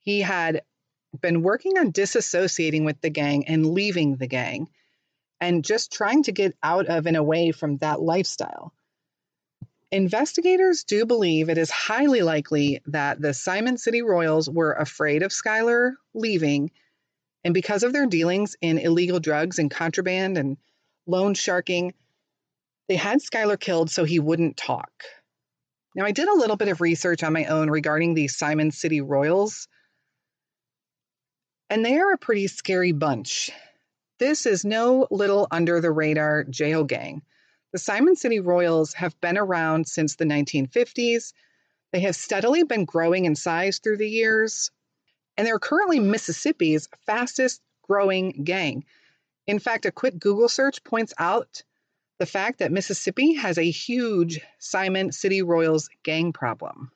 he 0.00 0.22
had 0.22 0.62
been 1.20 1.42
working 1.42 1.78
on 1.78 1.92
disassociating 1.92 2.84
with 2.84 3.00
the 3.00 3.10
gang 3.10 3.46
and 3.46 3.72
leaving 3.72 4.16
the 4.16 4.26
gang 4.26 4.68
and 5.40 5.64
just 5.64 5.92
trying 5.92 6.24
to 6.24 6.32
get 6.32 6.56
out 6.64 6.86
of 6.86 7.06
and 7.06 7.16
away 7.16 7.52
from 7.52 7.76
that 7.76 8.00
lifestyle. 8.00 8.72
Investigators 9.92 10.84
do 10.84 11.04
believe 11.04 11.48
it 11.48 11.58
is 11.58 11.70
highly 11.70 12.22
likely 12.22 12.80
that 12.86 13.20
the 13.20 13.34
Simon 13.34 13.76
City 13.76 14.02
Royals 14.02 14.48
were 14.48 14.72
afraid 14.72 15.24
of 15.24 15.32
Schuyler 15.32 15.96
leaving, 16.14 16.70
and 17.42 17.52
because 17.52 17.82
of 17.82 17.92
their 17.92 18.06
dealings 18.06 18.54
in 18.60 18.78
illegal 18.78 19.18
drugs 19.18 19.58
and 19.58 19.68
contraband 19.68 20.38
and 20.38 20.58
loan 21.06 21.34
sharking, 21.34 21.92
they 22.86 22.94
had 22.94 23.20
Schuyler 23.20 23.56
killed 23.56 23.90
so 23.90 24.04
he 24.04 24.20
wouldn't 24.20 24.56
talk. 24.56 24.92
Now, 25.96 26.04
I 26.04 26.12
did 26.12 26.28
a 26.28 26.38
little 26.38 26.56
bit 26.56 26.68
of 26.68 26.80
research 26.80 27.24
on 27.24 27.32
my 27.32 27.46
own 27.46 27.68
regarding 27.68 28.14
the 28.14 28.28
Simon 28.28 28.70
City 28.70 29.00
Royals, 29.00 29.66
and 31.68 31.84
they 31.84 31.98
are 31.98 32.12
a 32.12 32.18
pretty 32.18 32.46
scary 32.46 32.92
bunch. 32.92 33.50
This 34.20 34.46
is 34.46 34.64
no 34.64 35.08
little 35.10 35.48
under 35.50 35.80
the 35.80 35.90
radar 35.90 36.44
jail 36.44 36.84
gang. 36.84 37.22
The 37.72 37.78
Simon 37.78 38.16
City 38.16 38.40
Royals 38.40 38.94
have 38.94 39.20
been 39.20 39.38
around 39.38 39.86
since 39.86 40.16
the 40.16 40.24
1950s. 40.24 41.32
They 41.92 42.00
have 42.00 42.16
steadily 42.16 42.64
been 42.64 42.84
growing 42.84 43.26
in 43.26 43.36
size 43.36 43.78
through 43.78 43.98
the 43.98 44.08
years, 44.08 44.70
and 45.36 45.46
they're 45.46 45.58
currently 45.58 46.00
Mississippi's 46.00 46.88
fastest 47.06 47.62
growing 47.82 48.44
gang. 48.44 48.84
In 49.46 49.58
fact, 49.58 49.86
a 49.86 49.92
quick 49.92 50.18
Google 50.18 50.48
search 50.48 50.82
points 50.84 51.14
out 51.18 51.62
the 52.18 52.26
fact 52.26 52.58
that 52.58 52.72
Mississippi 52.72 53.34
has 53.34 53.56
a 53.56 53.70
huge 53.70 54.40
Simon 54.58 55.10
City 55.12 55.42
Royals 55.42 55.88
gang 56.02 56.32
problem. 56.32 56.90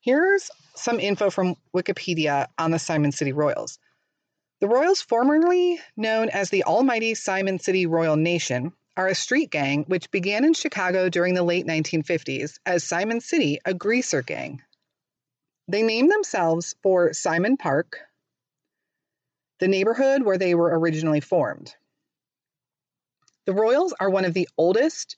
Here's 0.00 0.50
some 0.74 1.00
info 1.00 1.30
from 1.30 1.56
Wikipedia 1.74 2.46
on 2.58 2.70
the 2.70 2.78
Simon 2.78 3.10
City 3.10 3.32
Royals. 3.32 3.78
The 4.60 4.68
Royals, 4.68 5.02
formerly 5.02 5.80
known 5.96 6.28
as 6.28 6.48
the 6.50 6.64
Almighty 6.64 7.14
Simon 7.14 7.58
City 7.58 7.86
Royal 7.86 8.16
Nation, 8.16 8.72
are 8.96 9.08
a 9.08 9.14
street 9.14 9.50
gang 9.50 9.82
which 9.84 10.12
began 10.12 10.44
in 10.44 10.54
Chicago 10.54 11.08
during 11.08 11.34
the 11.34 11.42
late 11.42 11.66
1950s 11.66 12.60
as 12.64 12.84
Simon 12.84 13.20
City, 13.20 13.58
a 13.64 13.74
greaser 13.74 14.22
gang. 14.22 14.62
They 15.66 15.82
named 15.82 16.10
themselves 16.10 16.76
for 16.82 17.12
Simon 17.12 17.56
Park, 17.56 17.98
the 19.58 19.66
neighborhood 19.66 20.22
where 20.22 20.38
they 20.38 20.54
were 20.54 20.78
originally 20.78 21.20
formed. 21.20 21.74
The 23.46 23.54
Royals 23.54 23.92
are 23.98 24.08
one 24.08 24.24
of 24.24 24.34
the 24.34 24.48
oldest 24.56 25.16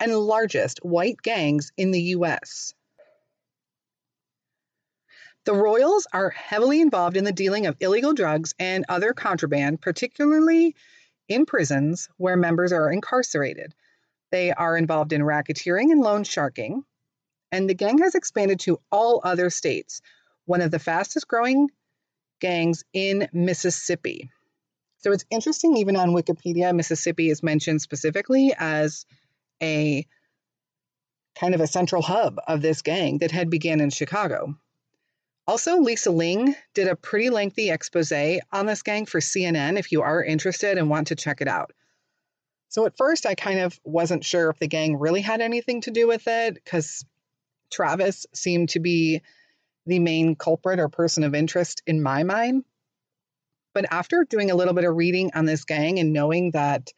and 0.00 0.16
largest 0.16 0.78
white 0.82 1.20
gangs 1.22 1.72
in 1.76 1.90
the 1.90 2.02
U.S. 2.02 2.72
The 5.46 5.54
Royals 5.54 6.08
are 6.12 6.30
heavily 6.30 6.80
involved 6.80 7.16
in 7.16 7.22
the 7.22 7.30
dealing 7.30 7.66
of 7.66 7.76
illegal 7.78 8.14
drugs 8.14 8.52
and 8.58 8.84
other 8.88 9.12
contraband, 9.12 9.80
particularly 9.80 10.74
in 11.28 11.46
prisons 11.46 12.08
where 12.16 12.36
members 12.36 12.72
are 12.72 12.90
incarcerated. 12.90 13.72
They 14.32 14.50
are 14.50 14.76
involved 14.76 15.12
in 15.12 15.22
racketeering 15.22 15.92
and 15.92 16.00
loan 16.00 16.24
sharking, 16.24 16.82
and 17.52 17.70
the 17.70 17.74
gang 17.74 17.98
has 17.98 18.16
expanded 18.16 18.58
to 18.60 18.80
all 18.90 19.20
other 19.22 19.48
states, 19.50 20.02
one 20.46 20.62
of 20.62 20.72
the 20.72 20.80
fastest 20.80 21.28
growing 21.28 21.70
gangs 22.40 22.82
in 22.92 23.28
Mississippi. 23.32 24.32
So 24.98 25.12
it's 25.12 25.26
interesting, 25.30 25.76
even 25.76 25.94
on 25.94 26.10
Wikipedia, 26.10 26.74
Mississippi 26.74 27.30
is 27.30 27.44
mentioned 27.44 27.82
specifically 27.82 28.52
as 28.58 29.06
a 29.62 30.08
kind 31.38 31.54
of 31.54 31.60
a 31.60 31.68
central 31.68 32.02
hub 32.02 32.40
of 32.48 32.62
this 32.62 32.82
gang 32.82 33.18
that 33.18 33.30
had 33.30 33.48
began 33.48 33.80
in 33.80 33.90
Chicago. 33.90 34.56
Also, 35.46 35.78
Lisa 35.78 36.10
Ling 36.10 36.56
did 36.74 36.88
a 36.88 36.96
pretty 36.96 37.30
lengthy 37.30 37.70
expose 37.70 38.12
on 38.12 38.66
this 38.66 38.82
gang 38.82 39.06
for 39.06 39.20
CNN 39.20 39.78
if 39.78 39.92
you 39.92 40.02
are 40.02 40.22
interested 40.22 40.76
and 40.76 40.90
want 40.90 41.08
to 41.08 41.14
check 41.14 41.40
it 41.40 41.46
out. 41.46 41.72
So, 42.68 42.84
at 42.84 42.96
first, 42.96 43.26
I 43.26 43.36
kind 43.36 43.60
of 43.60 43.78
wasn't 43.84 44.24
sure 44.24 44.50
if 44.50 44.58
the 44.58 44.66
gang 44.66 44.96
really 44.98 45.20
had 45.20 45.40
anything 45.40 45.82
to 45.82 45.92
do 45.92 46.08
with 46.08 46.26
it 46.26 46.54
because 46.54 47.04
Travis 47.70 48.26
seemed 48.34 48.70
to 48.70 48.80
be 48.80 49.22
the 49.86 50.00
main 50.00 50.34
culprit 50.34 50.80
or 50.80 50.88
person 50.88 51.22
of 51.22 51.34
interest 51.34 51.82
in 51.86 52.02
my 52.02 52.24
mind. 52.24 52.64
But 53.72 53.92
after 53.92 54.24
doing 54.24 54.50
a 54.50 54.56
little 54.56 54.74
bit 54.74 54.84
of 54.84 54.96
reading 54.96 55.30
on 55.34 55.44
this 55.44 55.64
gang 55.64 56.00
and 56.00 56.12
knowing 56.12 56.52
that 56.52 56.92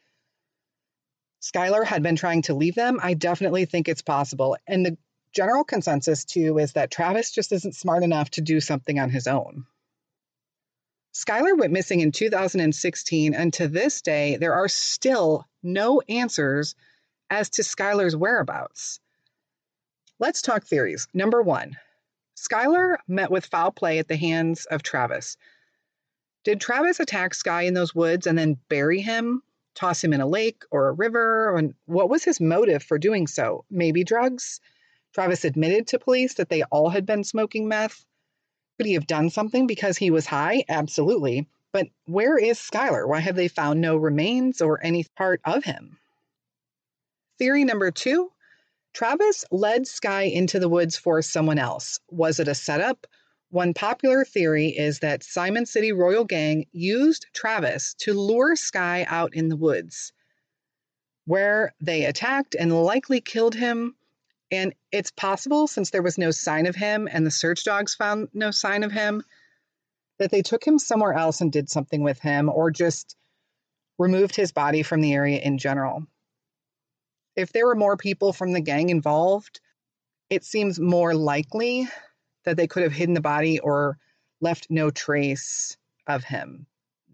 Schuyler 1.40 1.84
had 1.84 2.02
been 2.02 2.16
trying 2.16 2.42
to 2.42 2.54
leave 2.54 2.74
them, 2.74 2.98
I 3.02 3.14
definitely 3.14 3.66
think 3.66 3.88
it's 3.88 4.02
possible. 4.02 4.56
And 4.66 4.86
the 4.86 4.98
general 5.38 5.62
consensus, 5.62 6.24
too, 6.24 6.58
is 6.58 6.72
that 6.72 6.90
Travis 6.90 7.30
just 7.30 7.52
isn't 7.52 7.76
smart 7.76 8.02
enough 8.02 8.28
to 8.30 8.40
do 8.40 8.58
something 8.58 8.98
on 8.98 9.08
his 9.08 9.28
own. 9.28 9.66
Schuyler 11.12 11.54
went 11.54 11.72
missing 11.72 12.00
in 12.00 12.10
2016, 12.10 13.34
and 13.34 13.52
to 13.52 13.68
this 13.68 14.02
day, 14.02 14.36
there 14.36 14.54
are 14.54 14.66
still 14.66 15.46
no 15.62 16.00
answers 16.08 16.74
as 17.30 17.50
to 17.50 17.62
Schuyler's 17.62 18.16
whereabouts. 18.16 18.98
Let's 20.18 20.42
talk 20.42 20.64
theories. 20.64 21.06
Number 21.14 21.40
one 21.40 21.76
Schuyler 22.34 22.98
met 23.06 23.30
with 23.30 23.46
foul 23.46 23.70
play 23.70 24.00
at 24.00 24.08
the 24.08 24.16
hands 24.16 24.66
of 24.66 24.82
Travis. 24.82 25.36
Did 26.42 26.60
Travis 26.60 26.98
attack 26.98 27.32
Sky 27.32 27.62
in 27.62 27.74
those 27.74 27.94
woods 27.94 28.26
and 28.26 28.36
then 28.36 28.58
bury 28.68 29.02
him, 29.02 29.44
toss 29.76 30.02
him 30.02 30.12
in 30.12 30.20
a 30.20 30.26
lake 30.26 30.64
or 30.72 30.88
a 30.88 30.92
river? 30.92 31.56
And 31.56 31.76
what 31.86 32.10
was 32.10 32.24
his 32.24 32.40
motive 32.40 32.82
for 32.82 32.98
doing 32.98 33.28
so? 33.28 33.64
Maybe 33.70 34.02
drugs? 34.02 34.60
Travis 35.14 35.44
admitted 35.44 35.86
to 35.88 35.98
police 35.98 36.34
that 36.34 36.48
they 36.48 36.62
all 36.64 36.90
had 36.90 37.06
been 37.06 37.24
smoking 37.24 37.68
meth. 37.68 38.04
Could 38.76 38.86
he 38.86 38.94
have 38.94 39.06
done 39.06 39.30
something 39.30 39.66
because 39.66 39.98
he 39.98 40.10
was 40.10 40.26
high? 40.26 40.64
Absolutely. 40.68 41.48
But 41.72 41.88
where 42.06 42.38
is 42.38 42.58
Schuyler? 42.58 43.06
Why 43.06 43.20
have 43.20 43.36
they 43.36 43.48
found 43.48 43.80
no 43.80 43.96
remains 43.96 44.60
or 44.60 44.82
any 44.84 45.04
part 45.16 45.40
of 45.44 45.64
him? 45.64 45.98
Theory 47.38 47.64
number 47.64 47.90
two 47.90 48.32
Travis 48.94 49.44
led 49.50 49.86
Sky 49.86 50.22
into 50.22 50.58
the 50.58 50.68
woods 50.68 50.96
for 50.96 51.22
someone 51.22 51.58
else. 51.58 52.00
Was 52.10 52.40
it 52.40 52.48
a 52.48 52.54
setup? 52.54 53.06
One 53.50 53.72
popular 53.72 54.24
theory 54.24 54.68
is 54.68 54.98
that 54.98 55.22
Simon 55.22 55.66
City 55.66 55.92
Royal 55.92 56.24
Gang 56.24 56.66
used 56.72 57.26
Travis 57.32 57.94
to 58.00 58.12
lure 58.12 58.56
Sky 58.56 59.06
out 59.08 59.34
in 59.34 59.48
the 59.48 59.56
woods, 59.56 60.12
where 61.26 61.74
they 61.80 62.04
attacked 62.04 62.54
and 62.54 62.82
likely 62.82 63.20
killed 63.20 63.54
him 63.54 63.94
and 64.50 64.74
it's 64.92 65.10
possible, 65.10 65.66
since 65.66 65.90
there 65.90 66.02
was 66.02 66.18
no 66.18 66.30
sign 66.30 66.66
of 66.66 66.74
him 66.74 67.08
and 67.10 67.26
the 67.26 67.30
search 67.30 67.64
dogs 67.64 67.94
found 67.94 68.28
no 68.32 68.50
sign 68.50 68.82
of 68.82 68.92
him, 68.92 69.22
that 70.18 70.30
they 70.30 70.42
took 70.42 70.66
him 70.66 70.78
somewhere 70.78 71.12
else 71.12 71.40
and 71.40 71.52
did 71.52 71.70
something 71.70 72.02
with 72.02 72.18
him 72.18 72.48
or 72.48 72.70
just 72.70 73.16
removed 73.98 74.34
his 74.34 74.52
body 74.52 74.82
from 74.82 75.00
the 75.00 75.12
area 75.12 75.38
in 75.38 75.58
general. 75.58 76.06
If 77.36 77.52
there 77.52 77.66
were 77.66 77.76
more 77.76 77.96
people 77.96 78.32
from 78.32 78.52
the 78.52 78.60
gang 78.60 78.90
involved, 78.90 79.60
it 80.30 80.44
seems 80.44 80.80
more 80.80 81.14
likely 81.14 81.88
that 82.44 82.56
they 82.56 82.66
could 82.66 82.82
have 82.82 82.92
hidden 82.92 83.14
the 83.14 83.20
body 83.20 83.58
or 83.60 83.98
left 84.40 84.68
no 84.70 84.90
trace 84.90 85.76
of 86.06 86.24
him, 86.24 86.66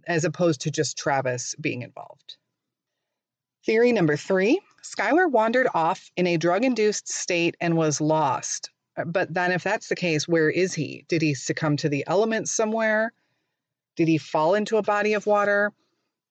as 0.06 0.24
opposed 0.24 0.62
to 0.62 0.70
just 0.70 0.96
Travis 0.96 1.54
being 1.60 1.82
involved. 1.82 2.36
Theory 3.66 3.92
number 3.92 4.16
three 4.16 4.60
Schuyler 4.84 5.26
wandered 5.26 5.66
off 5.72 6.10
in 6.14 6.26
a 6.26 6.36
drug 6.36 6.62
induced 6.62 7.08
state 7.08 7.56
and 7.58 7.74
was 7.74 8.02
lost. 8.02 8.70
Uh, 8.98 9.04
but 9.04 9.32
then, 9.32 9.50
if 9.50 9.64
that's 9.64 9.88
the 9.88 9.96
case, 9.96 10.28
where 10.28 10.50
is 10.50 10.74
he? 10.74 11.06
Did 11.08 11.22
he 11.22 11.32
succumb 11.32 11.78
to 11.78 11.88
the 11.88 12.04
elements 12.06 12.52
somewhere? 12.52 13.12
Did 13.96 14.08
he 14.08 14.18
fall 14.18 14.54
into 14.54 14.76
a 14.76 14.82
body 14.82 15.14
of 15.14 15.26
water? 15.26 15.72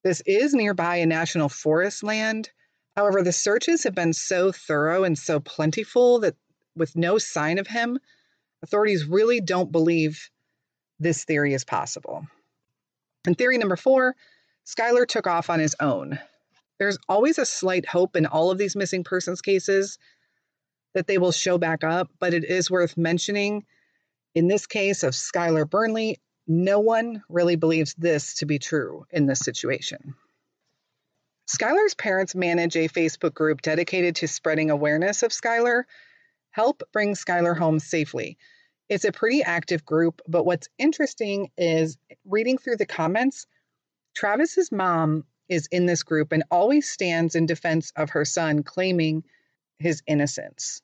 This 0.03 0.21
is 0.27 0.53
nearby 0.53 0.97
a 0.97 1.07
national 1.07 1.49
forest 1.49 2.03
land. 2.03 2.51
However, 2.95 3.23
the 3.23 3.31
searches 3.31 3.83
have 3.85 3.95
been 3.95 4.13
so 4.13 4.51
thorough 4.51 5.03
and 5.03 5.17
so 5.17 5.39
plentiful 5.39 6.19
that 6.19 6.35
with 6.75 6.95
no 6.95 7.17
sign 7.17 7.57
of 7.57 7.65
him, 7.65 7.97
authorities 8.61 9.05
really 9.05 9.41
don't 9.41 9.71
believe 9.71 10.29
this 10.99 11.23
theory 11.25 11.55
is 11.55 11.65
possible. 11.65 12.27
And 13.25 13.35
theory 13.35 13.57
number 13.57 13.77
four 13.77 14.15
Schuyler 14.63 15.07
took 15.07 15.25
off 15.25 15.49
on 15.49 15.59
his 15.59 15.75
own. 15.79 16.19
There's 16.79 16.97
always 17.07 17.37
a 17.37 17.45
slight 17.45 17.85
hope 17.85 18.15
in 18.15 18.25
all 18.25 18.51
of 18.51 18.57
these 18.57 18.75
missing 18.75 19.03
persons 19.03 19.41
cases 19.41 19.97
that 20.93 21.07
they 21.07 21.17
will 21.17 21.31
show 21.31 21.57
back 21.57 21.83
up, 21.83 22.09
but 22.19 22.33
it 22.33 22.43
is 22.43 22.69
worth 22.69 22.97
mentioning 22.97 23.65
in 24.35 24.47
this 24.47 24.65
case 24.65 25.03
of 25.03 25.15
Schuyler 25.15 25.65
Burnley, 25.65 26.19
no 26.47 26.79
one 26.79 27.23
really 27.29 27.55
believes 27.55 27.93
this 27.95 28.35
to 28.35 28.45
be 28.45 28.59
true 28.59 29.05
in 29.11 29.27
this 29.27 29.39
situation. 29.39 30.15
Schuyler's 31.45 31.93
parents 31.93 32.35
manage 32.35 32.75
a 32.75 32.89
Facebook 32.89 33.33
group 33.33 33.61
dedicated 33.61 34.15
to 34.17 34.27
spreading 34.27 34.69
awareness 34.69 35.23
of 35.23 35.33
Schuyler. 35.33 35.85
Help 36.51 36.83
bring 36.91 37.15
Schuyler 37.15 37.53
home 37.53 37.79
safely. 37.79 38.37
It's 38.89 39.05
a 39.05 39.11
pretty 39.11 39.43
active 39.43 39.85
group, 39.85 40.21
but 40.27 40.45
what's 40.45 40.69
interesting 40.77 41.51
is 41.57 41.97
reading 42.25 42.57
through 42.57 42.77
the 42.77 42.85
comments, 42.85 43.45
Travis's 44.15 44.71
mom 44.71 45.25
is 45.49 45.67
in 45.71 45.85
this 45.85 46.03
group 46.03 46.31
and 46.31 46.43
always 46.49 46.89
stands 46.89 47.35
in 47.35 47.45
defense 47.45 47.91
of 47.95 48.11
her 48.11 48.25
son, 48.25 48.63
claiming 48.63 49.23
his 49.79 50.01
innocence. 50.07 50.81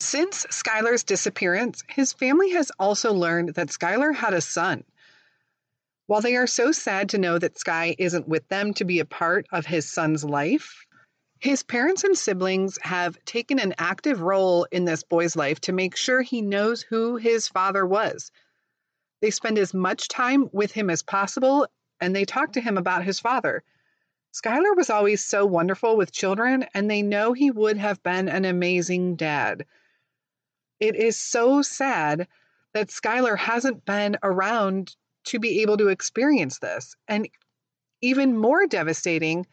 Since 0.00 0.46
Schuyler's 0.50 1.02
disappearance, 1.02 1.82
his 1.88 2.12
family 2.12 2.50
has 2.50 2.70
also 2.78 3.12
learned 3.12 3.54
that 3.54 3.72
Schuyler 3.72 4.12
had 4.12 4.34
a 4.34 4.40
son. 4.40 4.84
While 6.06 6.20
they 6.20 6.36
are 6.36 6.46
so 6.46 6.70
sad 6.70 7.08
to 7.08 7.18
know 7.18 7.38
that 7.38 7.58
Sky 7.58 7.96
isn't 7.98 8.28
with 8.28 8.46
them 8.46 8.72
to 8.74 8.84
be 8.84 9.00
a 9.00 9.04
part 9.04 9.46
of 9.50 9.66
his 9.66 9.90
son's 9.90 10.22
life, 10.22 10.85
his 11.38 11.62
parents 11.62 12.04
and 12.04 12.16
siblings 12.16 12.78
have 12.82 13.22
taken 13.24 13.58
an 13.58 13.74
active 13.78 14.20
role 14.20 14.66
in 14.70 14.84
this 14.84 15.02
boy's 15.02 15.36
life 15.36 15.60
to 15.62 15.72
make 15.72 15.96
sure 15.96 16.22
he 16.22 16.42
knows 16.42 16.82
who 16.82 17.16
his 17.16 17.48
father 17.48 17.84
was. 17.84 18.30
They 19.20 19.30
spend 19.30 19.58
as 19.58 19.74
much 19.74 20.08
time 20.08 20.48
with 20.52 20.72
him 20.72 20.90
as 20.90 21.02
possible 21.02 21.66
and 22.00 22.14
they 22.14 22.24
talk 22.24 22.52
to 22.52 22.60
him 22.60 22.76
about 22.78 23.04
his 23.04 23.20
father. 23.20 23.62
Schuyler 24.32 24.74
was 24.74 24.90
always 24.90 25.24
so 25.24 25.46
wonderful 25.46 25.96
with 25.96 26.12
children, 26.12 26.66
and 26.74 26.90
they 26.90 27.00
know 27.00 27.32
he 27.32 27.50
would 27.50 27.78
have 27.78 28.02
been 28.02 28.28
an 28.28 28.44
amazing 28.44 29.16
dad. 29.16 29.64
It 30.78 30.94
is 30.94 31.16
so 31.16 31.62
sad 31.62 32.28
that 32.74 32.90
Schuyler 32.90 33.36
hasn't 33.36 33.86
been 33.86 34.18
around 34.22 34.94
to 35.24 35.38
be 35.38 35.62
able 35.62 35.78
to 35.78 35.88
experience 35.88 36.58
this. 36.58 36.94
And 37.08 37.30
even 38.02 38.36
more 38.36 38.66
devastating 38.66 39.46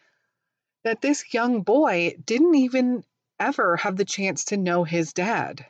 that 0.83 1.01
this 1.01 1.33
young 1.33 1.61
boy 1.61 2.15
didn't 2.25 2.55
even 2.55 3.03
ever 3.39 3.77
have 3.77 3.95
the 3.95 4.05
chance 4.05 4.45
to 4.45 4.57
know 4.57 4.83
his 4.83 5.13
dad. 5.13 5.65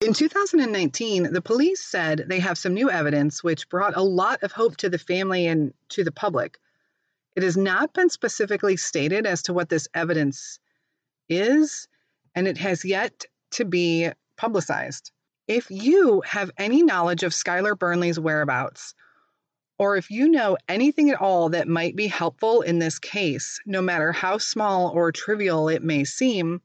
In 0.00 0.14
2019, 0.14 1.32
the 1.32 1.40
police 1.40 1.80
said 1.80 2.24
they 2.26 2.40
have 2.40 2.58
some 2.58 2.74
new 2.74 2.90
evidence 2.90 3.44
which 3.44 3.68
brought 3.68 3.96
a 3.96 4.02
lot 4.02 4.42
of 4.42 4.50
hope 4.50 4.76
to 4.78 4.88
the 4.88 4.98
family 4.98 5.46
and 5.46 5.72
to 5.90 6.02
the 6.02 6.10
public. 6.10 6.58
It 7.36 7.44
has 7.44 7.56
not 7.56 7.92
been 7.94 8.10
specifically 8.10 8.76
stated 8.76 9.26
as 9.26 9.42
to 9.42 9.52
what 9.52 9.68
this 9.68 9.86
evidence 9.94 10.58
is, 11.28 11.86
and 12.34 12.48
it 12.48 12.58
has 12.58 12.84
yet 12.84 13.26
to 13.52 13.64
be 13.64 14.10
publicized. 14.36 15.12
If 15.46 15.70
you 15.70 16.22
have 16.22 16.50
any 16.58 16.82
knowledge 16.82 17.22
of 17.22 17.32
Schuyler 17.32 17.76
Burnley's 17.76 18.18
whereabouts, 18.18 18.94
or 19.82 19.96
if 19.96 20.12
you 20.12 20.28
know 20.28 20.56
anything 20.68 21.10
at 21.10 21.20
all 21.20 21.48
that 21.48 21.66
might 21.66 21.96
be 21.96 22.06
helpful 22.06 22.62
in 22.62 22.78
this 22.78 23.00
case, 23.00 23.58
no 23.66 23.82
matter 23.82 24.12
how 24.12 24.38
small 24.38 24.90
or 24.90 25.10
trivial 25.10 25.68
it 25.68 25.82
may 25.82 26.04
seem, 26.04 26.62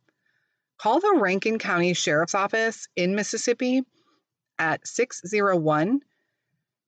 call 0.78 1.00
the 1.00 1.18
Rankin 1.20 1.58
County 1.58 1.96
Sheriff's 1.96 2.36
Office 2.36 2.88
in 2.96 3.16
Mississippi 3.16 3.82
at 4.60 4.88
601 4.88 6.02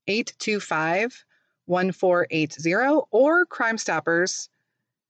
825 0.05 1.25
1480 1.65 3.07
or 3.09 3.45
Crime 3.47 3.79
Stoppers 3.79 4.49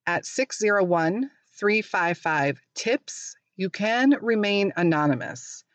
at 0.08 0.26
601 0.26 1.30
355 1.52 2.62
TIPS. 2.76 3.36
You 3.58 3.70
can 3.70 4.16
remain 4.22 4.72
anonymous 4.78 5.66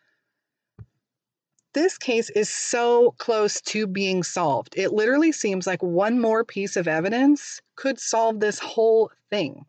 this 1.74 1.98
case 1.98 2.30
is 2.30 2.48
so 2.48 3.14
close 3.18 3.60
to 3.60 3.86
being 3.86 4.22
solved. 4.22 4.74
It 4.76 4.92
literally 4.92 5.32
seems 5.32 5.66
like 5.66 5.82
one 5.82 6.20
more 6.20 6.44
piece 6.44 6.76
of 6.76 6.88
evidence 6.88 7.60
could 7.76 7.98
solve 8.00 8.40
this 8.40 8.58
whole 8.58 9.10
thing. 9.30 9.66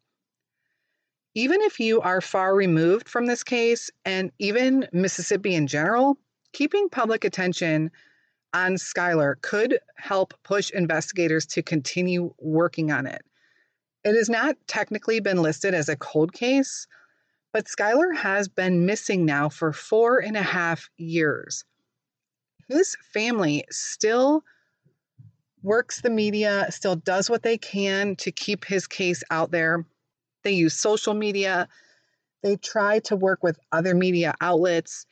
Even 1.34 1.62
if 1.62 1.80
you 1.80 2.00
are 2.02 2.22
far 2.22 2.56
removed 2.56 3.10
from 3.10 3.26
this 3.26 3.44
case 3.44 3.90
and 4.06 4.32
even 4.40 4.88
Mississippi 4.94 5.56
in 5.56 5.68
general, 5.68 6.18
keeping 6.54 6.88
public 6.88 7.26
attention 7.26 7.92
on 8.54 8.78
Schuyler 8.78 9.38
could 9.42 9.80
help 9.98 10.34
push 10.44 10.72
investigators 10.72 11.46
to 11.48 11.62
continue 11.62 12.34
working 12.40 12.92
on 12.92 13.06
it. 13.06 13.22
It 14.06 14.16
has 14.16 14.30
not 14.30 14.56
technically 14.68 15.20
been 15.20 15.42
listed 15.42 15.74
as 15.74 15.90
a 15.90 15.98
cold 15.98 16.32
case, 16.32 16.88
but 17.52 17.68
Schuyler 17.68 18.14
has 18.14 18.48
been 18.48 18.86
missing 18.86 19.26
now 19.26 19.50
for 19.50 19.74
four 19.74 20.20
and 20.20 20.38
a 20.38 20.42
half 20.44 20.90
years. 20.98 21.66
His 22.68 22.98
family 23.14 23.66
still 23.70 24.44
works 25.62 26.02
the 26.02 26.10
media, 26.10 26.68
still 26.70 26.96
does 26.96 27.30
what 27.30 27.44
they 27.44 27.58
can 27.58 28.16
to 28.18 28.32
keep 28.32 28.66
his 28.66 28.88
case 28.88 29.24
out 29.32 29.52
there. 29.52 29.86
They 30.44 30.52
use 30.52 30.74
social 30.74 31.14
media, 31.14 31.68
they 32.44 32.56
try 32.56 33.00
to 33.00 33.16
work 33.16 33.42
with 33.44 33.60
other 33.72 33.96
media 33.96 34.36
outlets, 34.40 35.06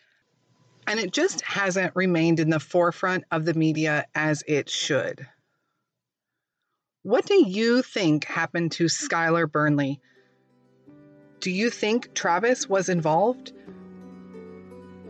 and 0.86 1.00
it 1.00 1.12
just 1.12 1.42
hasn't 1.42 1.96
remained 1.96 2.39
in 2.39 2.50
the 2.50 2.60
forefront 2.60 3.24
of 3.32 3.46
the 3.46 3.54
media 3.54 4.06
as 4.13 4.44
it 4.48 4.70
should. 4.70 5.26
What 7.02 7.26
do 7.26 7.44
you 7.50 7.82
think 7.82 8.26
happened 8.26 8.74
to 8.74 8.88
Schuyler 8.88 9.48
Burnley? 9.48 10.00
Do 11.39 11.52
you 11.52 11.70
think 11.70 12.13
Travis 12.13 12.70
was 12.70 12.88
involved? 12.88 13.52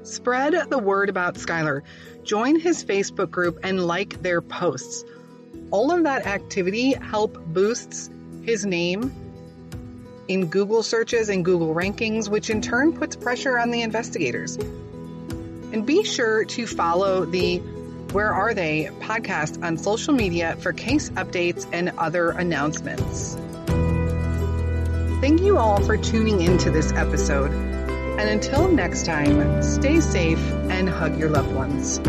Spread 0.04 0.70
the 0.70 0.78
word 0.78 1.10
about 1.10 1.38
Schuyler. 1.38 1.84
Join 2.24 2.60
his 2.60 2.84
Facebook 2.84 3.32
group 3.32 3.60
and 3.64 3.86
like 3.86 4.22
their 4.22 4.42
posts 4.42 5.04
all 5.74 5.92
of 5.92 6.04
that 6.04 6.28
activity 6.28 6.94
help 6.94 7.36
boosts 7.48 8.08
his 8.44 8.64
name 8.64 9.12
in 10.28 10.46
Google 10.46 10.84
searches 10.84 11.30
and 11.30 11.44
Google 11.44 11.74
rankings, 11.74 12.30
which 12.30 12.52
in 12.52 12.62
turn 12.62 12.94
puts 12.94 13.16
pressure 13.16 13.58
on 13.58 13.72
the 13.72 13.82
investigators. 13.82 14.56
And 14.56 15.84
be 15.84 16.04
sure 16.04 16.46
to 16.46 16.68
follow 16.68 17.26
the 17.26 17.58
Where 18.12 18.32
Are 18.32 18.54
They 18.54 18.92
podcast 19.00 19.64
on 19.64 19.78
social 19.80 20.14
media 20.14 20.56
for 20.58 20.74
case 20.74 21.10
updates 21.12 21.68
and 21.74 21.90
other 21.98 22.30
announcements. 22.30 23.36
Thank 25.22 25.42
you 25.42 25.58
all 25.58 25.84
for 25.84 25.98
tuning 25.98 26.42
into 26.42 26.70
this 26.70 26.92
episode. 26.94 27.73
And 28.24 28.42
until 28.42 28.72
next 28.72 29.06
time, 29.06 29.62
stay 29.62 30.00
safe 30.00 30.40
and 30.70 30.88
hug 30.88 31.20
your 31.20 31.28
loved 31.28 31.54
ones. 31.54 32.00